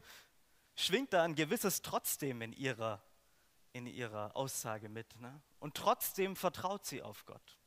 schwingt 0.76 1.14
da 1.14 1.24
ein 1.24 1.36
gewisses 1.36 1.82
Trotzdem 1.82 2.42
in 2.42 2.52
ihrer 2.54 3.02
in 3.74 3.88
ihrer 3.88 4.36
Aussage 4.36 4.90
mit. 4.90 5.20
Ne? 5.20 5.42
Und 5.60 5.76
trotzdem 5.76 6.36
vertraut 6.36 6.86
sie 6.86 7.02
auf 7.02 7.26
Gott. 7.26 7.60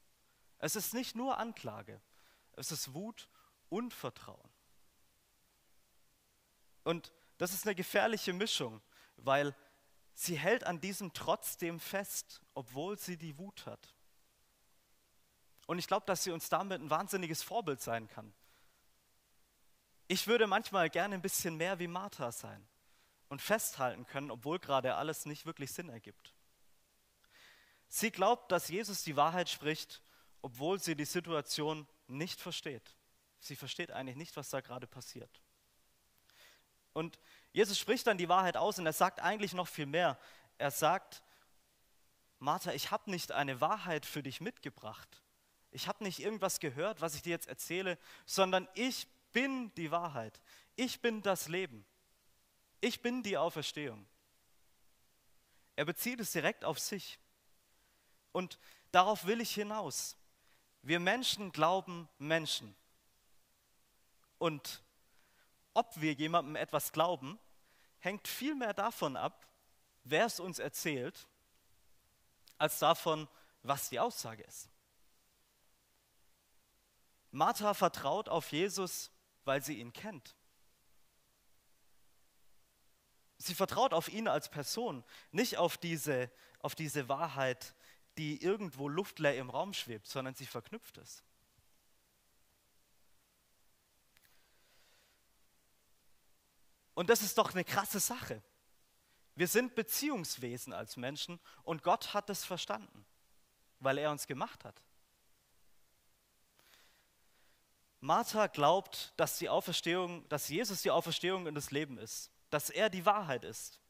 Es 0.59 0.77
ist 0.77 0.95
nicht 0.95 1.17
nur 1.17 1.39
Anklage, 1.39 2.01
es 2.53 2.71
ist 2.71 2.95
Wut 2.95 3.29
und 3.69 3.93
Vertrauen. 3.93 4.51
Und 6.85 7.13
das 7.39 7.53
ist 7.53 7.67
eine 7.67 7.75
gefährliche 7.75 8.33
Mischung, 8.33 8.81
weil 9.17 9.55
sie 10.15 10.37
hält 10.37 10.65
an 10.65 10.81
diesem 10.81 11.13
trotzdem 11.13 11.81
fest, 11.81 12.41
obwohl 12.55 12.99
sie 12.99 13.17
die 13.17 13.39
Wut 13.39 13.67
hat. 13.67 13.95
Und 15.67 15.79
ich 15.79 15.87
glaube, 15.87 16.07
dass 16.07 16.25
sie 16.25 16.33
uns 16.33 16.49
damit 16.49 16.81
ein 16.81 16.91
wahnsinniges 16.91 17.43
Vorbild 17.43 17.81
sein 17.81 18.09
kann. 18.09 18.33
Ich 20.09 20.27
würde 20.27 20.47
manchmal 20.47 20.91
gerne 20.91 21.15
ein 21.15 21.23
bisschen 21.23 21.57
mehr 21.57 21.79
wie 21.79 21.87
Martha 21.87 22.33
sein 22.33 22.69
und 23.33 23.41
festhalten 23.41 24.05
können, 24.05 24.31
obwohl 24.31 24.59
gerade 24.59 24.95
alles 24.97 25.25
nicht 25.25 25.47
wirklich 25.47 25.73
Sinn 25.73 25.89
ergibt. 25.89 26.35
Sie 27.89 28.11
glaubt, 28.11 28.53
dass 28.53 28.69
Jesus 28.69 29.05
die 29.05 29.17
Wahrheit 29.17 29.49
spricht, 29.49 30.03
obwohl 30.43 30.79
sie 30.79 30.95
die 30.95 31.07
Situation 31.07 31.89
nicht 32.09 32.43
versteht. 32.43 32.95
Sie 33.41 33.57
versteht 33.57 33.91
eigentlich 33.91 34.19
nicht, 34.19 34.37
was 34.37 34.51
da 34.51 34.61
gerade 34.61 34.87
passiert. 34.87 35.41
Und 36.93 37.19
Jesus 37.55 37.79
spricht 37.79 38.07
dann 38.07 38.19
die 38.19 38.29
Wahrheit 38.29 38.59
aus 38.59 38.79
und 38.79 38.85
er 38.85 38.93
sagt 38.93 39.19
eigentlich 39.21 39.55
noch 39.55 39.67
viel 39.67 39.87
mehr. 39.87 40.19
Er 40.59 40.71
sagt, 40.71 41.23
Martha, 42.39 42.75
ich 42.75 42.91
habe 42.91 43.11
nicht 43.11 43.33
eine 43.33 43.63
Wahrheit 43.63 44.05
für 44.05 44.23
dich 44.23 44.43
mitgebracht. 44.43 45.23
Ich 45.71 45.89
habe 45.89 46.05
nicht 46.05 46.21
irgendwas 46.21 46.61
gehört, 46.61 47.01
was 47.01 47.15
ich 47.15 47.23
dir 47.23 47.31
jetzt 47.31 47.49
erzähle, 47.49 47.97
sondern 48.27 48.69
ich 48.75 49.09
bin 49.33 49.73
die 49.77 49.91
Wahrheit. 49.91 50.43
Ich 50.77 51.01
bin 51.01 51.23
das 51.23 51.49
Leben. 51.49 51.87
Ich 52.83 53.01
bin 53.01 53.23
die 53.23 53.39
Auferstehung. 53.39 54.05
Er 55.77 55.85
bezieht 55.85 56.19
es 56.19 56.33
direkt 56.33 56.65
auf 56.65 56.81
sich. 56.81 57.21
Und 58.33 58.59
darauf 58.91 59.25
will 59.25 59.41
ich 59.41 59.55
hinaus. 59.55 60.17
Wir 60.83 60.99
Menschen 60.99 61.53
glauben 61.53 62.09
Menschen. 62.19 62.75
Und 64.39 64.83
ob 65.75 66.01
wir 66.01 66.13
jemandem 66.15 66.57
etwas 66.57 66.91
glauben, 66.91 67.39
hängt 68.01 68.27
viel 68.27 68.57
mehr 68.57 68.75
davon 68.75 69.17
ab, 69.17 69.47
wer 70.03 70.27
es 70.27 70.41
uns 70.41 70.59
erzählt, 70.59 71.29
als 72.59 72.81
davon, 72.81 73.29
was 73.63 73.91
die 73.91 74.01
Aussage 74.01 74.43
ist. 74.43 74.69
Martha 77.31 77.75
vertraut 77.75 78.29
auf 78.29 78.51
Jesus, 78.51 79.13
weil 79.45 79.63
sie 79.63 79.79
ihn 79.79 79.93
kennt. 79.93 80.35
Sie 83.43 83.57
vertraut 83.57 83.93
auf 83.93 84.09
ihn 84.09 84.29
als 84.29 84.49
Person, 84.49 85.03
nicht 85.33 85.57
auf 85.57 85.77
diese, 85.77 86.31
auf 86.61 86.77
diese 86.77 87.09
Wahrheit, 87.09 87.75
die 88.17 88.41
irgendwo 88.41 88.89
luftleer 88.89 89.37
im 89.37 89.51
Raum 89.51 89.75
schwebt, 89.75 90.07
sondern 90.07 90.37
sie 90.37 90.47
verknüpft 90.47 90.97
es. 90.99 91.25
Und 96.95 97.11
das 97.11 97.23
ist 97.23 97.37
doch 97.37 97.53
eine 97.53 97.65
krasse 97.65 97.99
Sache. 97.99 98.41
Wir 99.35 99.49
sind 99.49 99.75
Beziehungswesen 99.75 100.73
als 100.73 100.97
Menschen 100.97 101.41
und 101.65 101.83
Gott 101.83 102.15
hat 102.15 102.31
es 102.31 102.45
verstanden, 102.45 103.05
weil 103.81 103.99
er 103.99 104.13
uns 104.13 104.29
gemacht 104.29 104.65
hat. 104.65 104.81
Martha 107.99 108.47
glaubt, 108.47 109.13
dass 109.17 109.39
die 109.39 109.49
Auferstehung, 109.49 110.29
dass 110.29 110.49
Jesus 110.49 110.83
die 110.83 110.93
Auferstehung 110.93 111.49
in 111.49 111.57
das 111.57 111.73
Leben 111.73 111.99
ist 111.99 112.32
dass 112.53 112.69
er 112.69 112.91
die 112.91 113.07
Wahrheit 113.07 113.45
ist. 113.45 113.81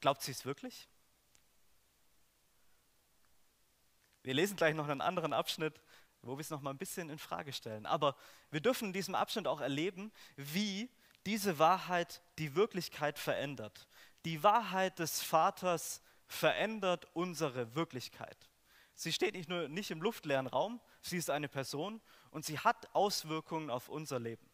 Glaubt 0.00 0.20
sie 0.20 0.32
es 0.32 0.44
wirklich? 0.44 0.88
Wir 4.24 4.34
lesen 4.34 4.56
gleich 4.56 4.74
noch 4.74 4.88
einen 4.88 5.00
anderen 5.00 5.32
Abschnitt, 5.32 5.80
wo 6.22 6.36
wir 6.36 6.40
es 6.40 6.50
noch 6.50 6.60
mal 6.60 6.70
ein 6.70 6.78
bisschen 6.78 7.08
in 7.08 7.18
Frage 7.18 7.52
stellen. 7.52 7.86
Aber 7.86 8.16
wir 8.50 8.60
dürfen 8.60 8.88
in 8.88 8.92
diesem 8.92 9.14
Abschnitt 9.14 9.46
auch 9.46 9.60
erleben, 9.60 10.12
wie 10.34 10.90
diese 11.24 11.58
Wahrheit 11.60 12.20
die 12.38 12.56
Wirklichkeit 12.56 13.16
verändert. 13.16 13.86
Die 14.24 14.42
Wahrheit 14.42 14.98
des 14.98 15.22
Vaters 15.22 16.02
verändert 16.26 17.06
unsere 17.12 17.76
Wirklichkeit. 17.76 18.50
Sie 18.96 19.12
steht 19.12 19.34
nicht 19.34 19.48
nur 19.48 19.68
nicht 19.68 19.92
im 19.92 20.02
luftleeren 20.02 20.48
Raum, 20.48 20.80
sie 21.00 21.16
ist 21.16 21.30
eine 21.30 21.48
Person 21.48 22.02
und 22.30 22.44
sie 22.44 22.58
hat 22.58 22.92
Auswirkungen 22.94 23.70
auf 23.70 23.88
unser 23.88 24.18
Leben. 24.18 24.50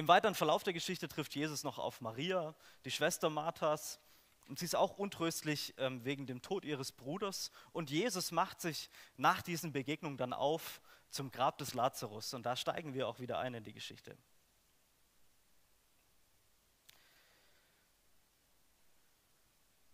Im 0.00 0.08
weiteren 0.08 0.34
Verlauf 0.34 0.62
der 0.62 0.72
Geschichte 0.72 1.08
trifft 1.08 1.34
Jesus 1.34 1.62
noch 1.62 1.78
auf 1.78 2.00
Maria, 2.00 2.54
die 2.86 2.90
Schwester 2.90 3.28
Marthas, 3.28 4.00
und 4.48 4.58
sie 4.58 4.64
ist 4.64 4.74
auch 4.74 4.96
untröstlich 4.96 5.74
ähm, 5.76 6.06
wegen 6.06 6.26
dem 6.26 6.40
Tod 6.40 6.64
ihres 6.64 6.90
Bruders. 6.90 7.50
Und 7.72 7.90
Jesus 7.90 8.32
macht 8.32 8.62
sich 8.62 8.88
nach 9.18 9.42
diesen 9.42 9.72
Begegnungen 9.72 10.16
dann 10.16 10.32
auf 10.32 10.80
zum 11.10 11.30
Grab 11.30 11.58
des 11.58 11.74
Lazarus. 11.74 12.32
Und 12.32 12.46
da 12.46 12.56
steigen 12.56 12.94
wir 12.94 13.08
auch 13.08 13.20
wieder 13.20 13.40
ein 13.40 13.52
in 13.52 13.62
die 13.62 13.74
Geschichte. 13.74 14.16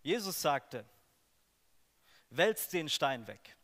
Jesus 0.05 0.41
sagte, 0.41 0.89
wälzt 2.31 2.73
den 2.73 2.89
Stein 2.89 3.27
weg. 3.27 3.57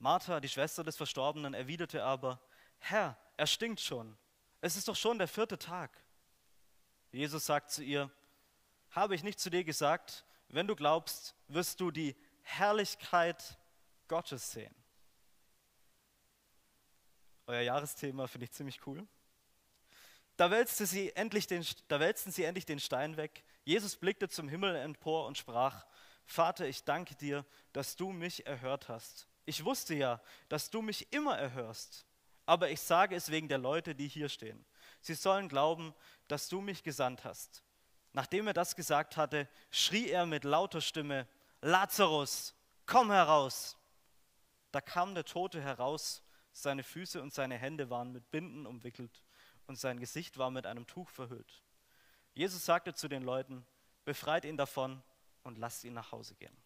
Martha, 0.00 0.40
die 0.40 0.48
Schwester 0.48 0.82
des 0.82 0.96
Verstorbenen, 0.96 1.54
erwiderte 1.54 2.02
aber, 2.02 2.40
Herr, 2.80 3.16
er 3.36 3.46
stinkt 3.46 3.80
schon. 3.80 4.18
Es 4.62 4.76
ist 4.76 4.86
doch 4.88 4.96
schon 4.96 5.18
der 5.18 5.28
vierte 5.28 5.58
Tag. 5.58 5.90
Jesus 7.10 7.44
sagt 7.44 7.72
zu 7.72 7.82
ihr, 7.82 8.10
habe 8.92 9.14
ich 9.14 9.24
nicht 9.24 9.40
zu 9.40 9.50
dir 9.50 9.64
gesagt, 9.64 10.24
wenn 10.48 10.68
du 10.68 10.76
glaubst, 10.76 11.34
wirst 11.48 11.80
du 11.80 11.90
die 11.90 12.16
Herrlichkeit 12.42 13.58
Gottes 14.06 14.52
sehen. 14.52 14.74
Euer 17.46 17.62
Jahresthema 17.62 18.28
finde 18.28 18.44
ich 18.44 18.52
ziemlich 18.52 18.86
cool. 18.86 19.06
Da, 20.36 20.50
wälzte 20.50 20.86
sie 20.86 21.10
endlich 21.16 21.48
den, 21.48 21.66
da 21.88 21.98
wälzten 21.98 22.30
sie 22.30 22.44
endlich 22.44 22.64
den 22.64 22.78
Stein 22.78 23.16
weg. 23.16 23.44
Jesus 23.64 23.96
blickte 23.96 24.28
zum 24.28 24.48
Himmel 24.48 24.76
empor 24.76 25.26
und 25.26 25.36
sprach, 25.36 25.86
Vater, 26.24 26.68
ich 26.68 26.84
danke 26.84 27.16
dir, 27.16 27.44
dass 27.72 27.96
du 27.96 28.12
mich 28.12 28.46
erhört 28.46 28.88
hast. 28.88 29.26
Ich 29.44 29.64
wusste 29.64 29.94
ja, 29.94 30.22
dass 30.48 30.70
du 30.70 30.82
mich 30.82 31.12
immer 31.12 31.36
erhörst, 31.36 32.06
aber 32.52 32.68
ich 32.68 32.82
sage 32.82 33.16
es 33.16 33.30
wegen 33.30 33.48
der 33.48 33.56
Leute, 33.56 33.94
die 33.94 34.08
hier 34.08 34.28
stehen. 34.28 34.62
Sie 35.00 35.14
sollen 35.14 35.48
glauben, 35.48 35.94
dass 36.28 36.50
du 36.50 36.60
mich 36.60 36.82
gesandt 36.82 37.24
hast. 37.24 37.62
Nachdem 38.12 38.46
er 38.46 38.52
das 38.52 38.76
gesagt 38.76 39.16
hatte, 39.16 39.48
schrie 39.70 40.10
er 40.10 40.26
mit 40.26 40.44
lauter 40.44 40.82
Stimme, 40.82 41.26
Lazarus, 41.62 42.54
komm 42.84 43.10
heraus. 43.10 43.78
Da 44.70 44.82
kam 44.82 45.14
der 45.14 45.24
Tote 45.24 45.62
heraus, 45.62 46.22
seine 46.52 46.82
Füße 46.82 47.22
und 47.22 47.32
seine 47.32 47.56
Hände 47.56 47.88
waren 47.88 48.12
mit 48.12 48.30
Binden 48.30 48.66
umwickelt 48.66 49.24
und 49.66 49.78
sein 49.78 49.98
Gesicht 49.98 50.36
war 50.36 50.50
mit 50.50 50.66
einem 50.66 50.86
Tuch 50.86 51.08
verhüllt. 51.08 51.62
Jesus 52.34 52.66
sagte 52.66 52.92
zu 52.92 53.08
den 53.08 53.22
Leuten, 53.22 53.64
befreit 54.04 54.44
ihn 54.44 54.58
davon 54.58 55.02
und 55.42 55.56
lasst 55.56 55.84
ihn 55.84 55.94
nach 55.94 56.12
Hause 56.12 56.34
gehen. 56.34 56.61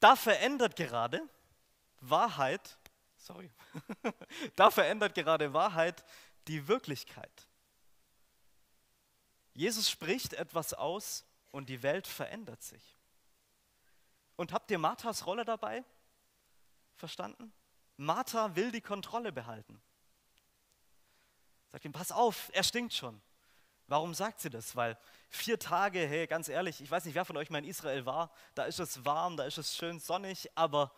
Da 0.00 0.16
verändert 0.16 0.76
gerade 0.76 1.22
Wahrheit, 2.00 2.78
sorry, 3.18 3.50
da 4.56 4.70
verändert 4.70 5.14
gerade 5.14 5.52
Wahrheit 5.52 6.02
die 6.48 6.66
Wirklichkeit. 6.66 7.46
Jesus 9.52 9.90
spricht 9.90 10.32
etwas 10.32 10.72
aus 10.72 11.24
und 11.50 11.68
die 11.68 11.82
Welt 11.82 12.06
verändert 12.06 12.62
sich. 12.62 12.96
Und 14.36 14.52
habt 14.52 14.70
ihr 14.70 14.78
Marthas 14.78 15.26
Rolle 15.26 15.44
dabei 15.44 15.84
verstanden? 16.96 17.52
Martha 17.98 18.56
will 18.56 18.72
die 18.72 18.80
Kontrolle 18.80 19.32
behalten. 19.32 19.82
Sagt 21.72 21.84
ihm, 21.84 21.92
pass 21.92 22.10
auf, 22.10 22.50
er 22.54 22.64
stinkt 22.64 22.94
schon. 22.94 23.20
Warum 23.86 24.14
sagt 24.14 24.40
sie 24.40 24.48
das? 24.48 24.74
Weil 24.74 24.96
vier 25.30 25.58
Tage, 25.58 26.00
hey, 26.00 26.26
ganz 26.26 26.48
ehrlich, 26.48 26.80
ich 26.80 26.90
weiß 26.90 27.04
nicht, 27.04 27.14
wer 27.14 27.24
von 27.24 27.36
euch 27.36 27.50
mal 27.50 27.58
in 27.58 27.64
Israel 27.64 28.04
war, 28.04 28.30
da 28.54 28.64
ist 28.64 28.80
es 28.80 29.04
warm, 29.04 29.36
da 29.36 29.44
ist 29.44 29.58
es 29.58 29.76
schön 29.76 30.00
sonnig, 30.00 30.50
aber 30.56 30.92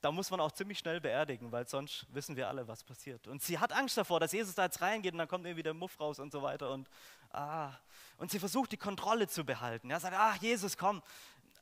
da 0.00 0.10
muss 0.10 0.30
man 0.30 0.40
auch 0.40 0.52
ziemlich 0.52 0.78
schnell 0.78 1.00
beerdigen, 1.00 1.52
weil 1.52 1.68
sonst 1.68 2.06
wissen 2.14 2.36
wir 2.36 2.48
alle, 2.48 2.66
was 2.66 2.84
passiert. 2.84 3.26
Und 3.26 3.42
sie 3.42 3.58
hat 3.58 3.72
Angst 3.72 3.98
davor, 3.98 4.18
dass 4.20 4.32
Jesus 4.32 4.54
da 4.54 4.64
jetzt 4.64 4.80
reingeht 4.80 5.12
und 5.12 5.18
dann 5.18 5.28
kommt 5.28 5.44
irgendwie 5.44 5.62
der 5.62 5.74
Muff 5.74 6.00
raus 6.00 6.18
und 6.20 6.32
so 6.32 6.42
weiter. 6.42 6.70
Und, 6.70 6.88
ah, 7.32 7.72
und 8.16 8.30
sie 8.30 8.38
versucht, 8.38 8.72
die 8.72 8.78
Kontrolle 8.78 9.28
zu 9.28 9.44
behalten. 9.44 9.90
Ja, 9.90 10.00
sagt, 10.00 10.16
ach 10.16 10.36
Jesus, 10.36 10.76
komm. 10.78 11.02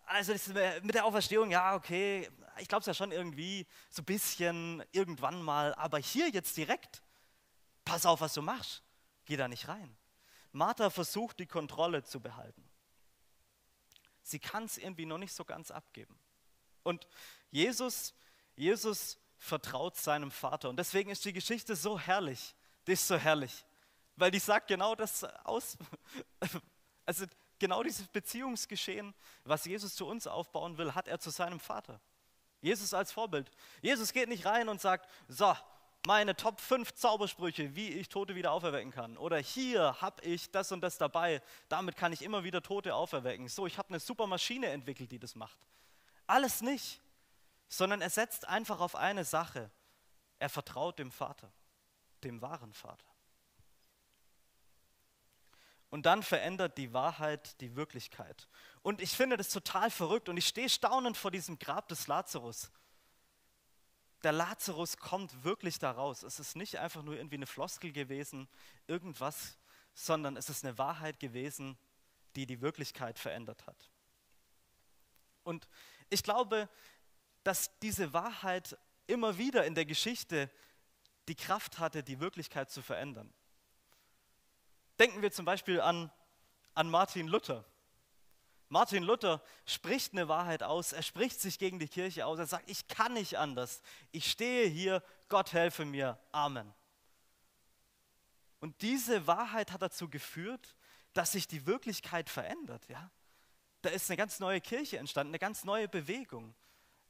Also 0.06 0.32
mit 0.82 0.94
der 0.94 1.04
Auferstehung, 1.04 1.50
ja, 1.50 1.74
okay, 1.74 2.30
ich 2.58 2.68
glaube 2.68 2.80
es 2.80 2.86
ja 2.86 2.94
schon 2.94 3.12
irgendwie, 3.12 3.66
so 3.90 4.02
ein 4.02 4.06
bisschen, 4.06 4.84
irgendwann 4.92 5.42
mal, 5.42 5.74
aber 5.74 5.98
hier 5.98 6.30
jetzt 6.30 6.56
direkt, 6.56 7.02
pass 7.84 8.06
auf, 8.06 8.20
was 8.20 8.34
du 8.34 8.42
machst. 8.42 8.82
Geh 9.24 9.36
da 9.36 9.48
nicht 9.48 9.68
rein. 9.68 9.96
Martha 10.52 10.90
versucht, 10.90 11.38
die 11.38 11.46
Kontrolle 11.46 12.02
zu 12.02 12.20
behalten. 12.20 12.68
Sie 14.22 14.38
kann 14.38 14.64
es 14.64 14.78
irgendwie 14.78 15.06
noch 15.06 15.18
nicht 15.18 15.32
so 15.32 15.44
ganz 15.44 15.70
abgeben. 15.70 16.18
Und 16.82 17.06
Jesus, 17.50 18.14
Jesus 18.56 19.18
vertraut 19.36 19.96
seinem 19.96 20.30
Vater. 20.30 20.68
Und 20.68 20.76
deswegen 20.76 21.10
ist 21.10 21.24
die 21.24 21.32
Geschichte 21.32 21.76
so 21.76 21.98
herrlich. 21.98 22.54
Die 22.86 22.92
ist 22.92 23.06
so 23.06 23.16
herrlich. 23.16 23.64
Weil 24.16 24.30
die 24.30 24.38
sagt 24.38 24.68
genau 24.68 24.94
das 24.94 25.24
aus. 25.44 25.76
Also 27.06 27.24
genau 27.58 27.82
dieses 27.82 28.06
Beziehungsgeschehen, 28.08 29.14
was 29.42 29.64
Jesus 29.64 29.94
zu 29.94 30.06
uns 30.06 30.26
aufbauen 30.26 30.76
will, 30.76 30.94
hat 30.94 31.08
er 31.08 31.18
zu 31.18 31.30
seinem 31.30 31.58
Vater. 31.58 32.02
Jesus 32.60 32.92
als 32.92 33.12
Vorbild. 33.12 33.50
Jesus 33.80 34.12
geht 34.12 34.28
nicht 34.28 34.44
rein 34.44 34.68
und 34.68 34.78
sagt, 34.78 35.08
so, 35.26 35.56
meine 36.06 36.36
Top 36.36 36.60
5 36.60 36.94
Zaubersprüche, 36.94 37.74
wie 37.74 37.88
ich 37.90 38.08
Tote 38.08 38.34
wieder 38.34 38.52
auferwecken 38.52 38.92
kann. 38.92 39.16
Oder 39.16 39.38
hier 39.38 40.00
habe 40.00 40.22
ich 40.22 40.50
das 40.50 40.72
und 40.72 40.80
das 40.80 40.98
dabei, 40.98 41.42
damit 41.68 41.96
kann 41.96 42.12
ich 42.12 42.22
immer 42.22 42.44
wieder 42.44 42.62
Tote 42.62 42.94
auferwecken. 42.94 43.48
So, 43.48 43.66
ich 43.66 43.78
habe 43.78 43.90
eine 43.90 44.00
super 44.00 44.26
Maschine 44.26 44.68
entwickelt, 44.68 45.12
die 45.12 45.18
das 45.18 45.34
macht. 45.34 45.58
Alles 46.26 46.60
nicht, 46.60 47.00
sondern 47.68 48.00
er 48.00 48.10
setzt 48.10 48.46
einfach 48.46 48.80
auf 48.80 48.94
eine 48.94 49.24
Sache. 49.24 49.70
Er 50.38 50.48
vertraut 50.48 50.98
dem 50.98 51.10
Vater, 51.10 51.52
dem 52.22 52.40
wahren 52.40 52.72
Vater. 52.72 53.04
Und 55.90 56.04
dann 56.04 56.22
verändert 56.22 56.76
die 56.76 56.92
Wahrheit 56.92 57.60
die 57.60 57.74
Wirklichkeit. 57.74 58.48
Und 58.82 59.00
ich 59.00 59.10
finde 59.10 59.36
das 59.36 59.48
total 59.48 59.90
verrückt 59.90 60.28
und 60.28 60.36
ich 60.36 60.46
stehe 60.46 60.68
staunend 60.68 61.16
vor 61.16 61.30
diesem 61.30 61.58
Grab 61.58 61.88
des 61.88 62.06
Lazarus 62.06 62.70
der 64.22 64.32
Lazarus 64.32 64.96
kommt 64.96 65.44
wirklich 65.44 65.78
da 65.78 65.90
raus. 65.90 66.22
Es 66.22 66.40
ist 66.40 66.56
nicht 66.56 66.78
einfach 66.78 67.02
nur 67.02 67.16
irgendwie 67.16 67.36
eine 67.36 67.46
Floskel 67.46 67.92
gewesen, 67.92 68.48
irgendwas, 68.86 69.58
sondern 69.94 70.36
es 70.36 70.48
ist 70.48 70.64
eine 70.64 70.76
Wahrheit 70.78 71.20
gewesen, 71.20 71.78
die 72.36 72.46
die 72.46 72.60
Wirklichkeit 72.60 73.18
verändert 73.18 73.66
hat. 73.66 73.90
Und 75.44 75.68
ich 76.10 76.22
glaube, 76.22 76.68
dass 77.44 77.78
diese 77.78 78.12
Wahrheit 78.12 78.76
immer 79.06 79.38
wieder 79.38 79.64
in 79.64 79.74
der 79.74 79.86
Geschichte 79.86 80.50
die 81.28 81.34
Kraft 81.34 81.78
hatte, 81.78 82.02
die 82.02 82.20
Wirklichkeit 82.20 82.70
zu 82.70 82.82
verändern. 82.82 83.32
Denken 84.98 85.22
wir 85.22 85.30
zum 85.30 85.44
Beispiel 85.44 85.80
an, 85.80 86.10
an 86.74 86.90
Martin 86.90 87.28
Luther. 87.28 87.64
Martin 88.68 89.02
Luther 89.02 89.42
spricht 89.64 90.12
eine 90.12 90.28
Wahrheit 90.28 90.62
aus, 90.62 90.92
er 90.92 91.02
spricht 91.02 91.40
sich 91.40 91.58
gegen 91.58 91.78
die 91.78 91.88
Kirche 91.88 92.26
aus, 92.26 92.38
er 92.38 92.46
sagt, 92.46 92.68
ich 92.68 92.86
kann 92.86 93.14
nicht 93.14 93.38
anders, 93.38 93.80
ich 94.12 94.30
stehe 94.30 94.68
hier, 94.68 95.02
Gott 95.28 95.52
helfe 95.52 95.84
mir, 95.84 96.18
Amen. 96.32 96.72
Und 98.60 98.82
diese 98.82 99.26
Wahrheit 99.26 99.72
hat 99.72 99.82
dazu 99.82 100.08
geführt, 100.08 100.74
dass 101.12 101.32
sich 101.32 101.46
die 101.46 101.66
Wirklichkeit 101.66 102.28
verändert. 102.28 102.88
Ja? 102.88 103.10
Da 103.82 103.90
ist 103.90 104.10
eine 104.10 104.16
ganz 104.16 104.40
neue 104.40 104.60
Kirche 104.60 104.98
entstanden, 104.98 105.30
eine 105.30 105.38
ganz 105.38 105.64
neue 105.64 105.88
Bewegung. 105.88 106.54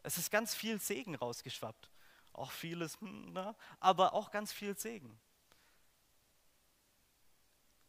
Es 0.03 0.18
ist 0.18 0.31
ganz 0.31 0.55
viel 0.55 0.79
Segen 0.79 1.14
rausgeschwappt. 1.14 1.90
Auch 2.33 2.53
vieles, 2.53 3.01
hm, 3.01 3.37
aber 3.81 4.12
auch 4.12 4.31
ganz 4.31 4.53
viel 4.53 4.77
Segen. 4.77 5.18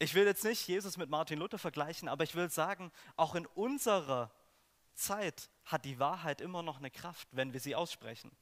Ich 0.02 0.14
will 0.14 0.24
jetzt 0.24 0.44
nicht 0.44 0.66
Jesus 0.66 0.96
mit 0.96 1.10
Martin 1.10 1.38
Luther 1.38 1.58
vergleichen, 1.58 2.08
aber 2.08 2.24
ich 2.24 2.34
will 2.34 2.48
sagen, 2.48 2.90
auch 3.16 3.34
in 3.34 3.44
unserer 3.44 4.30
Zeit 4.94 5.50
hat 5.66 5.84
die 5.84 5.98
Wahrheit 5.98 6.40
immer 6.40 6.62
noch 6.62 6.78
eine 6.78 6.90
Kraft, 6.90 7.28
wenn 7.32 7.52
wir 7.52 7.60
sie 7.60 7.76
aussprechen. 7.76 8.34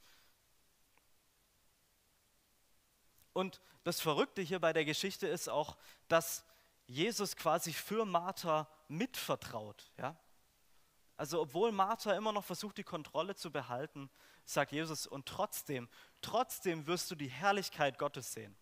Und 3.32 3.60
das 3.82 4.00
Verrückte 4.00 4.40
hier 4.40 4.60
bei 4.60 4.72
der 4.72 4.84
Geschichte 4.84 5.26
ist 5.26 5.48
auch, 5.48 5.76
dass 6.06 6.44
Jesus 6.86 7.34
quasi 7.34 7.72
für 7.72 8.04
Martha 8.04 8.68
mitvertraut. 8.86 9.90
Ja? 9.98 10.16
Also 11.16 11.40
obwohl 11.40 11.72
Martha 11.72 12.12
immer 12.12 12.32
noch 12.32 12.44
versucht, 12.44 12.78
die 12.78 12.84
Kontrolle 12.84 13.34
zu 13.34 13.50
behalten, 13.50 14.10
sagt 14.44 14.70
Jesus, 14.70 15.08
und 15.08 15.26
trotzdem, 15.26 15.88
trotzdem 16.22 16.86
wirst 16.86 17.10
du 17.10 17.16
die 17.16 17.28
Herrlichkeit 17.28 17.98
Gottes 17.98 18.32
sehen. 18.32 18.56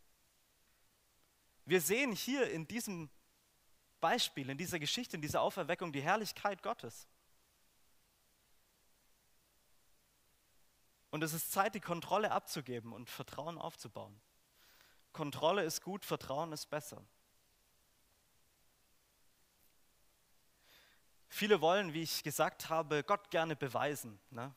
Wir 1.67 1.81
sehen 1.81 2.13
hier 2.13 2.51
in 2.51 2.67
diesem 2.67 3.11
Beispiel 4.01 4.51
in 4.51 4.59
dieser 4.59 4.79
Geschichte, 4.79 5.17
in 5.17 5.23
dieser 5.23 5.41
Auferweckung, 5.41 5.93
die 5.93 6.03
Herrlichkeit 6.03 6.63
Gottes. 6.63 7.09
Und 11.11 11.23
es 11.23 11.33
ist 11.33 11.51
Zeit, 11.51 11.75
die 11.75 11.81
Kontrolle 11.81 12.31
abzugeben 12.31 12.93
und 12.93 13.11
Vertrauen 13.11 13.59
aufzubauen. 13.59 14.21
Kontrolle 15.13 15.65
ist 15.65 15.83
gut, 15.83 16.05
Vertrauen 16.05 16.53
ist 16.53 16.67
besser. 16.67 17.05
Viele 21.29 21.61
wollen, 21.61 21.93
wie 21.93 22.03
ich 22.03 22.23
gesagt 22.23 22.69
habe, 22.69 23.03
Gott 23.03 23.31
gerne 23.31 23.57
beweisen. 23.57 24.21
Ne? 24.31 24.55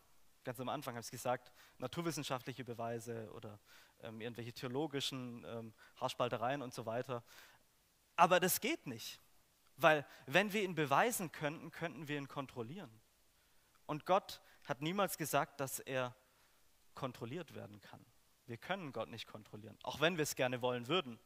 Ganz 0.49 0.59
am 0.59 0.69
Anfang 0.69 0.95
habe 0.95 1.01
ich 1.01 1.05
es 1.05 1.11
gesagt, 1.11 1.51
naturwissenschaftliche 1.77 2.65
Beweise 2.65 3.31
oder 3.33 3.59
ähm, 4.01 4.19
irgendwelche 4.19 4.51
theologischen 4.51 5.45
ähm, 5.45 5.75
Haarspaltereien 5.97 6.63
und 6.63 6.73
so 6.73 6.87
weiter. 6.87 7.23
Aber 8.15 8.39
das 8.39 8.59
geht 8.59 8.87
nicht, 8.87 9.21
weil 9.75 10.07
wenn 10.25 10.51
wir 10.51 10.63
ihn 10.63 10.73
beweisen 10.73 11.31
könnten, 11.31 11.69
könnten 11.69 12.07
wir 12.07 12.17
ihn 12.17 12.27
kontrollieren. 12.27 12.89
Und 13.85 14.07
Gott 14.07 14.41
hat 14.63 14.81
niemals 14.81 15.19
gesagt, 15.19 15.59
dass 15.59 15.77
er 15.77 16.15
kontrolliert 16.95 17.53
werden 17.53 17.79
kann. 17.81 18.03
Wir 18.47 18.57
können 18.57 18.91
Gott 18.91 19.09
nicht 19.09 19.27
kontrollieren, 19.27 19.77
auch 19.83 20.01
wenn 20.01 20.17
wir 20.17 20.23
es 20.23 20.33
gerne 20.35 20.63
wollen 20.63 20.87
würden. 20.87 21.19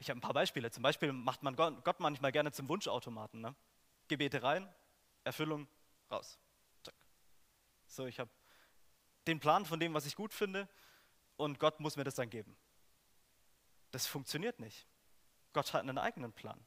Ich 0.00 0.10
habe 0.10 0.18
ein 0.18 0.22
paar 0.22 0.34
Beispiele. 0.34 0.72
Zum 0.72 0.82
Beispiel 0.82 1.12
macht 1.12 1.44
man 1.44 1.54
Gott 1.54 2.00
manchmal 2.00 2.32
gerne 2.32 2.50
zum 2.50 2.68
Wunschautomaten. 2.68 3.40
Ne? 3.40 3.54
Gebete 4.08 4.42
rein, 4.42 4.68
Erfüllung 5.22 5.68
raus. 6.12 6.38
Zack. 6.82 6.94
So, 7.86 8.06
ich 8.06 8.20
habe 8.20 8.30
den 9.26 9.40
Plan 9.40 9.64
von 9.64 9.80
dem, 9.80 9.94
was 9.94 10.06
ich 10.06 10.16
gut 10.16 10.32
finde, 10.32 10.68
und 11.36 11.58
Gott 11.58 11.80
muss 11.80 11.96
mir 11.96 12.04
das 12.04 12.14
dann 12.14 12.30
geben. 12.30 12.56
Das 13.90 14.06
funktioniert 14.06 14.60
nicht. 14.60 14.86
Gott 15.52 15.72
hat 15.72 15.80
einen 15.80 15.98
eigenen 15.98 16.32
Plan. 16.32 16.64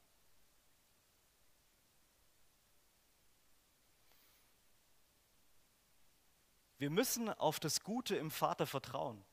Wir 6.78 6.90
müssen 6.90 7.30
auf 7.30 7.60
das 7.60 7.82
Gute 7.82 8.16
im 8.16 8.30
Vater 8.30 8.68
vertrauen. 8.68 9.24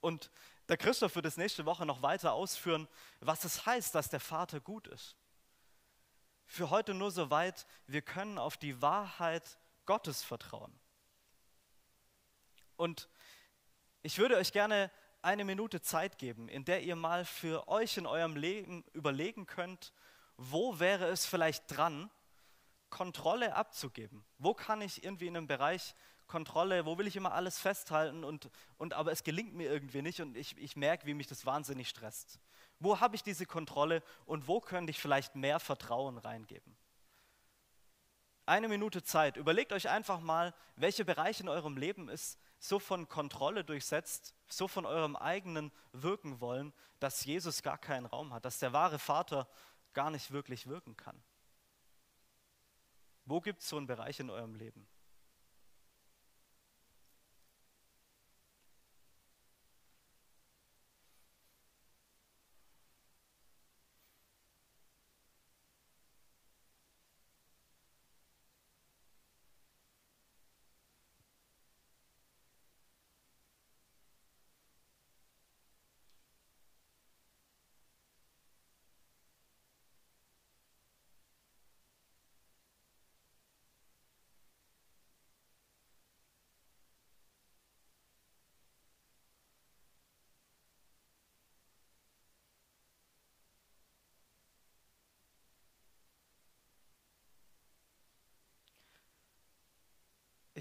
Und 0.00 0.30
der 0.68 0.76
Christoph 0.76 1.14
wird 1.16 1.26
es 1.26 1.36
nächste 1.36 1.64
Woche 1.64 1.86
noch 1.86 2.02
weiter 2.02 2.32
ausführen, 2.32 2.86
was 3.20 3.44
es 3.44 3.66
heißt, 3.66 3.94
dass 3.94 4.08
der 4.08 4.20
Vater 4.20 4.60
gut 4.60 4.88
ist. 4.88 5.16
Für 6.52 6.68
heute 6.68 6.92
nur 6.92 7.10
so 7.10 7.30
weit, 7.30 7.66
wir 7.86 8.02
können 8.02 8.36
auf 8.36 8.58
die 8.58 8.82
Wahrheit 8.82 9.58
Gottes 9.86 10.22
vertrauen. 10.22 10.78
Und 12.76 13.08
ich 14.02 14.18
würde 14.18 14.36
euch 14.36 14.52
gerne 14.52 14.90
eine 15.22 15.46
Minute 15.46 15.80
Zeit 15.80 16.18
geben, 16.18 16.50
in 16.50 16.66
der 16.66 16.82
ihr 16.82 16.94
mal 16.94 17.24
für 17.24 17.68
euch 17.68 17.96
in 17.96 18.06
eurem 18.06 18.36
Leben 18.36 18.84
überlegen 18.92 19.46
könnt, 19.46 19.94
wo 20.36 20.78
wäre 20.78 21.06
es 21.06 21.24
vielleicht 21.24 21.74
dran, 21.74 22.10
Kontrolle 22.90 23.56
abzugeben? 23.56 24.22
Wo 24.36 24.52
kann 24.52 24.82
ich 24.82 25.02
irgendwie 25.02 25.28
in 25.28 25.38
einem 25.38 25.46
Bereich 25.46 25.94
Kontrolle, 26.26 26.84
wo 26.84 26.98
will 26.98 27.06
ich 27.06 27.16
immer 27.16 27.32
alles 27.32 27.58
festhalten 27.58 28.24
und, 28.24 28.50
und 28.76 28.92
aber 28.92 29.10
es 29.10 29.24
gelingt 29.24 29.54
mir 29.54 29.70
irgendwie 29.70 30.02
nicht 30.02 30.20
und 30.20 30.36
ich, 30.36 30.54
ich 30.58 30.76
merke, 30.76 31.06
wie 31.06 31.14
mich 31.14 31.28
das 31.28 31.46
wahnsinnig 31.46 31.88
stresst. 31.88 32.41
Wo 32.82 32.98
habe 32.98 33.14
ich 33.14 33.22
diese 33.22 33.46
Kontrolle 33.46 34.02
und 34.26 34.48
wo 34.48 34.60
könnte 34.60 34.90
ich 34.90 34.98
vielleicht 34.98 35.36
mehr 35.36 35.60
Vertrauen 35.60 36.18
reingeben? 36.18 36.76
Eine 38.44 38.66
Minute 38.66 39.04
Zeit. 39.04 39.36
Überlegt 39.36 39.72
euch 39.72 39.88
einfach 39.88 40.18
mal, 40.18 40.52
welche 40.74 41.04
Bereiche 41.04 41.44
in 41.44 41.48
eurem 41.48 41.76
Leben 41.76 42.08
ist 42.08 42.38
so 42.58 42.78
von 42.78 43.08
Kontrolle 43.08 43.64
durchsetzt, 43.64 44.34
so 44.48 44.68
von 44.68 44.86
eurem 44.86 45.16
eigenen 45.16 45.72
Wirken 45.92 46.40
wollen, 46.40 46.72
dass 47.00 47.24
Jesus 47.24 47.62
gar 47.62 47.78
keinen 47.78 48.06
Raum 48.06 48.32
hat, 48.32 48.44
dass 48.44 48.58
der 48.60 48.72
wahre 48.72 48.98
Vater 48.98 49.48
gar 49.92 50.10
nicht 50.10 50.30
wirklich 50.30 50.68
wirken 50.68 50.96
kann. 50.96 51.22
Wo 53.24 53.40
gibt 53.40 53.62
es 53.62 53.68
so 53.68 53.76
einen 53.76 53.86
Bereich 53.86 54.18
in 54.20 54.30
eurem 54.30 54.54
Leben? 54.54 54.88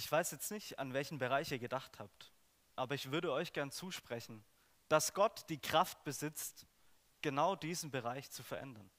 Ich 0.02 0.12
weiß 0.12 0.32
jetzt 0.32 0.50
nicht, 0.50 0.80
an 0.80 0.94
welchen 0.94 1.20
Bereich 1.20 1.52
ihr 1.52 1.60
gedacht 1.60 2.00
habt, 2.00 2.32
aber 2.76 2.96
ich 2.96 3.12
würde 3.12 3.32
euch 3.32 3.54
gern 3.54 3.70
zusprechen, 3.70 4.44
dass 4.88 5.14
Gott 5.14 5.48
die 5.50 5.62
Kraft 5.62 6.04
besitzt, 6.04 6.66
genau 7.22 7.56
diesen 7.56 7.92
Bereich 7.92 8.32
zu 8.32 8.42
verändern. 8.42 8.90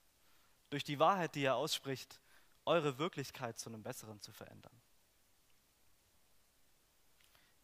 Durch 0.69 0.85
die 0.85 0.99
Wahrheit, 0.99 1.35
die 1.35 1.43
er 1.43 1.55
ausspricht, 1.55 2.21
eure 2.63 2.99
Wirklichkeit 2.99 3.59
zu 3.59 3.67
einem 3.67 3.83
Besseren 3.83 4.21
zu 4.21 4.31
verändern. 4.31 4.81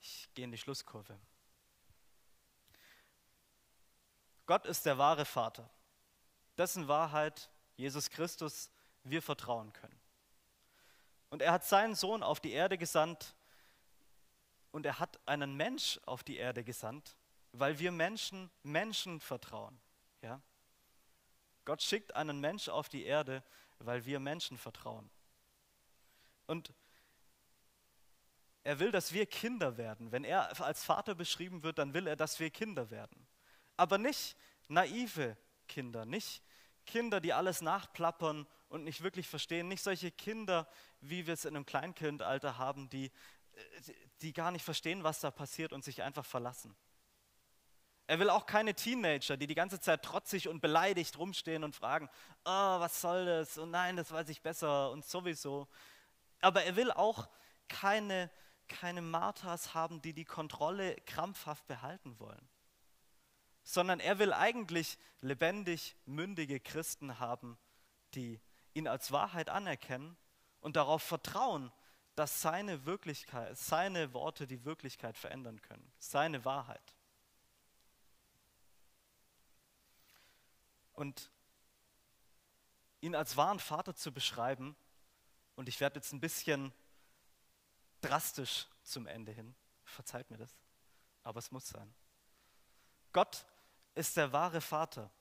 Ich 0.02 0.28
gehe 0.34 0.43
in 0.43 0.52
die 0.52 0.58
Schlusskurve. 0.58 1.17
Gott 4.47 4.65
ist 4.65 4.86
der 4.86 4.97
wahre 4.97 5.23
Vater, 5.23 5.69
dessen 6.58 6.89
Wahrheit 6.89 7.49
Jesus 7.78 8.10
Christus 8.10 8.69
wir 9.06 9.21
vertrauen 9.21 9.71
können. 9.71 9.98
Und 11.30 11.42
er 11.42 11.52
hat 11.52 11.63
seinen 11.63 11.96
Sohn 11.96 12.24
auf 12.24 12.39
die 12.39 12.52
Erde 12.52 12.78
gesandt 12.78 13.36
und 14.72 14.86
er 14.86 15.00
hat 15.00 15.20
einen 15.28 15.56
Mensch 15.56 16.00
auf 16.06 16.24
die 16.24 16.38
Erde 16.38 16.63
gesandt, 16.63 17.18
weil 17.52 17.80
wir 17.80 17.92
Menschen 17.92 18.50
Menschen 18.63 19.20
vertrauen. 19.20 19.80
Ja? 20.22 20.42
Gott 21.65 21.82
schickt 21.82 22.15
einen 22.15 22.39
Mensch 22.39 22.68
auf 22.70 22.89
die 22.89 23.04
Erde, 23.04 23.44
weil 23.80 24.06
wir 24.06 24.20
Menschen 24.20 24.58
vertrauen. 24.58 25.10
Und 26.48 26.74
er 28.63 28.80
will, 28.80 28.92
dass 28.92 29.13
wir 29.13 29.26
Kinder 29.26 29.78
werden. 29.78 30.12
Wenn 30.12 30.24
er 30.24 30.60
als 30.62 30.84
Vater 30.84 31.15
beschrieben 31.15 31.63
wird, 31.63 31.78
dann 31.78 31.94
will 31.94 32.08
er, 32.08 32.15
dass 32.15 32.39
wir 32.39 32.50
Kinder 32.50 32.89
werden. 32.89 33.28
Aber 33.78 33.98
nicht 33.98 34.36
naive 34.68 35.38
Kinder, 35.68 36.06
nicht 36.06 36.44
Kinder, 36.86 37.22
die 37.22 37.34
alles 37.34 37.62
nachplappern 37.62 38.48
und 38.69 38.84
nicht 38.84 39.01
wirklich 39.01 39.27
verstehen, 39.27 39.67
nicht 39.67 39.84
solche 39.84 40.12
Kinder, 40.12 40.67
wie 41.01 41.27
wir 41.27 41.34
es 41.34 41.45
in 41.45 41.55
einem 41.55 41.65
Kleinkindalter 41.65 42.58
haben, 42.58 42.89
die, 42.89 43.12
die 44.21 44.34
gar 44.34 44.51
nicht 44.51 44.63
verstehen, 44.63 45.03
was 45.03 45.19
da 45.19 45.32
passiert 45.32 45.73
und 45.73 45.84
sich 45.84 46.01
einfach 46.03 46.25
verlassen. 46.25 46.75
Er 48.08 48.19
will 48.19 48.29
auch 48.29 48.45
keine 48.45 48.73
Teenager, 48.73 49.38
die 49.38 49.45
die 49.45 49.55
ganze 49.55 49.79
Zeit 49.79 50.03
trotzig 50.03 50.47
und 50.47 50.62
beleidigt 50.62 51.17
rumstehen 51.17 51.63
und 51.63 51.75
fragen, 51.75 52.10
oh, 52.45 52.79
was 52.79 53.01
soll 53.01 53.25
das? 53.25 53.58
Und 53.58 53.71
nein, 53.71 53.97
das 53.97 54.12
weiß 54.12 54.29
ich 54.29 54.41
besser 54.41 54.89
und 54.91 55.05
sowieso. 55.05 55.67
Aber 56.41 56.63
er 56.63 56.75
will 56.75 56.91
auch 56.91 57.29
keine, 57.67 58.32
keine 58.67 59.01
Marthas 59.01 59.75
haben, 59.75 60.01
die 60.01 60.13
die 60.13 60.25
Kontrolle 60.25 60.95
krampfhaft 61.05 61.67
behalten 61.67 62.19
wollen 62.19 62.49
sondern 63.69 63.99
er 63.99 64.17
will 64.17 64.34
eigentlich 64.34 64.97
lebendig 65.21 65.95
mündige 66.05 66.60
Christen 66.60 67.19
haben, 67.19 67.55
die 68.15 68.39
ihn 68.80 68.88
als 68.88 69.12
Wahrheit 69.12 69.50
anerkennen 69.50 70.18
und 70.62 70.76
darauf 70.76 71.04
vertrauen, 71.04 71.72
dass 72.15 72.42
seine 72.42 72.86
Wirklichkeit, 72.86 73.58
seine 73.58 74.13
Worte 74.13 74.48
die 74.48 74.65
Wirklichkeit 74.65 75.18
verändern 75.18 75.62
können, 75.62 75.92
seine 76.00 76.44
Wahrheit. 76.44 76.96
Und 80.94 81.30
ihn 83.02 83.15
als 83.15 83.38
wahren 83.38 83.60
Vater 83.60 83.96
zu 83.96 84.12
beschreiben, 84.12 84.76
und 85.56 85.70
ich 85.70 85.80
werde 85.80 86.00
jetzt 86.00 86.13
ein 86.13 86.22
bisschen 86.22 86.74
drastisch 88.02 88.68
zum 88.84 89.08
Ende 89.08 89.32
hin, 89.32 89.56
verzeiht 89.84 90.30
mir 90.30 90.38
das, 90.38 90.58
aber 91.24 91.39
es 91.39 91.52
muss 91.52 91.68
sein. 91.68 91.94
Gott 93.12 93.46
ist 93.96 94.15
der 94.18 94.32
wahre 94.32 94.62
Vater. 94.62 95.12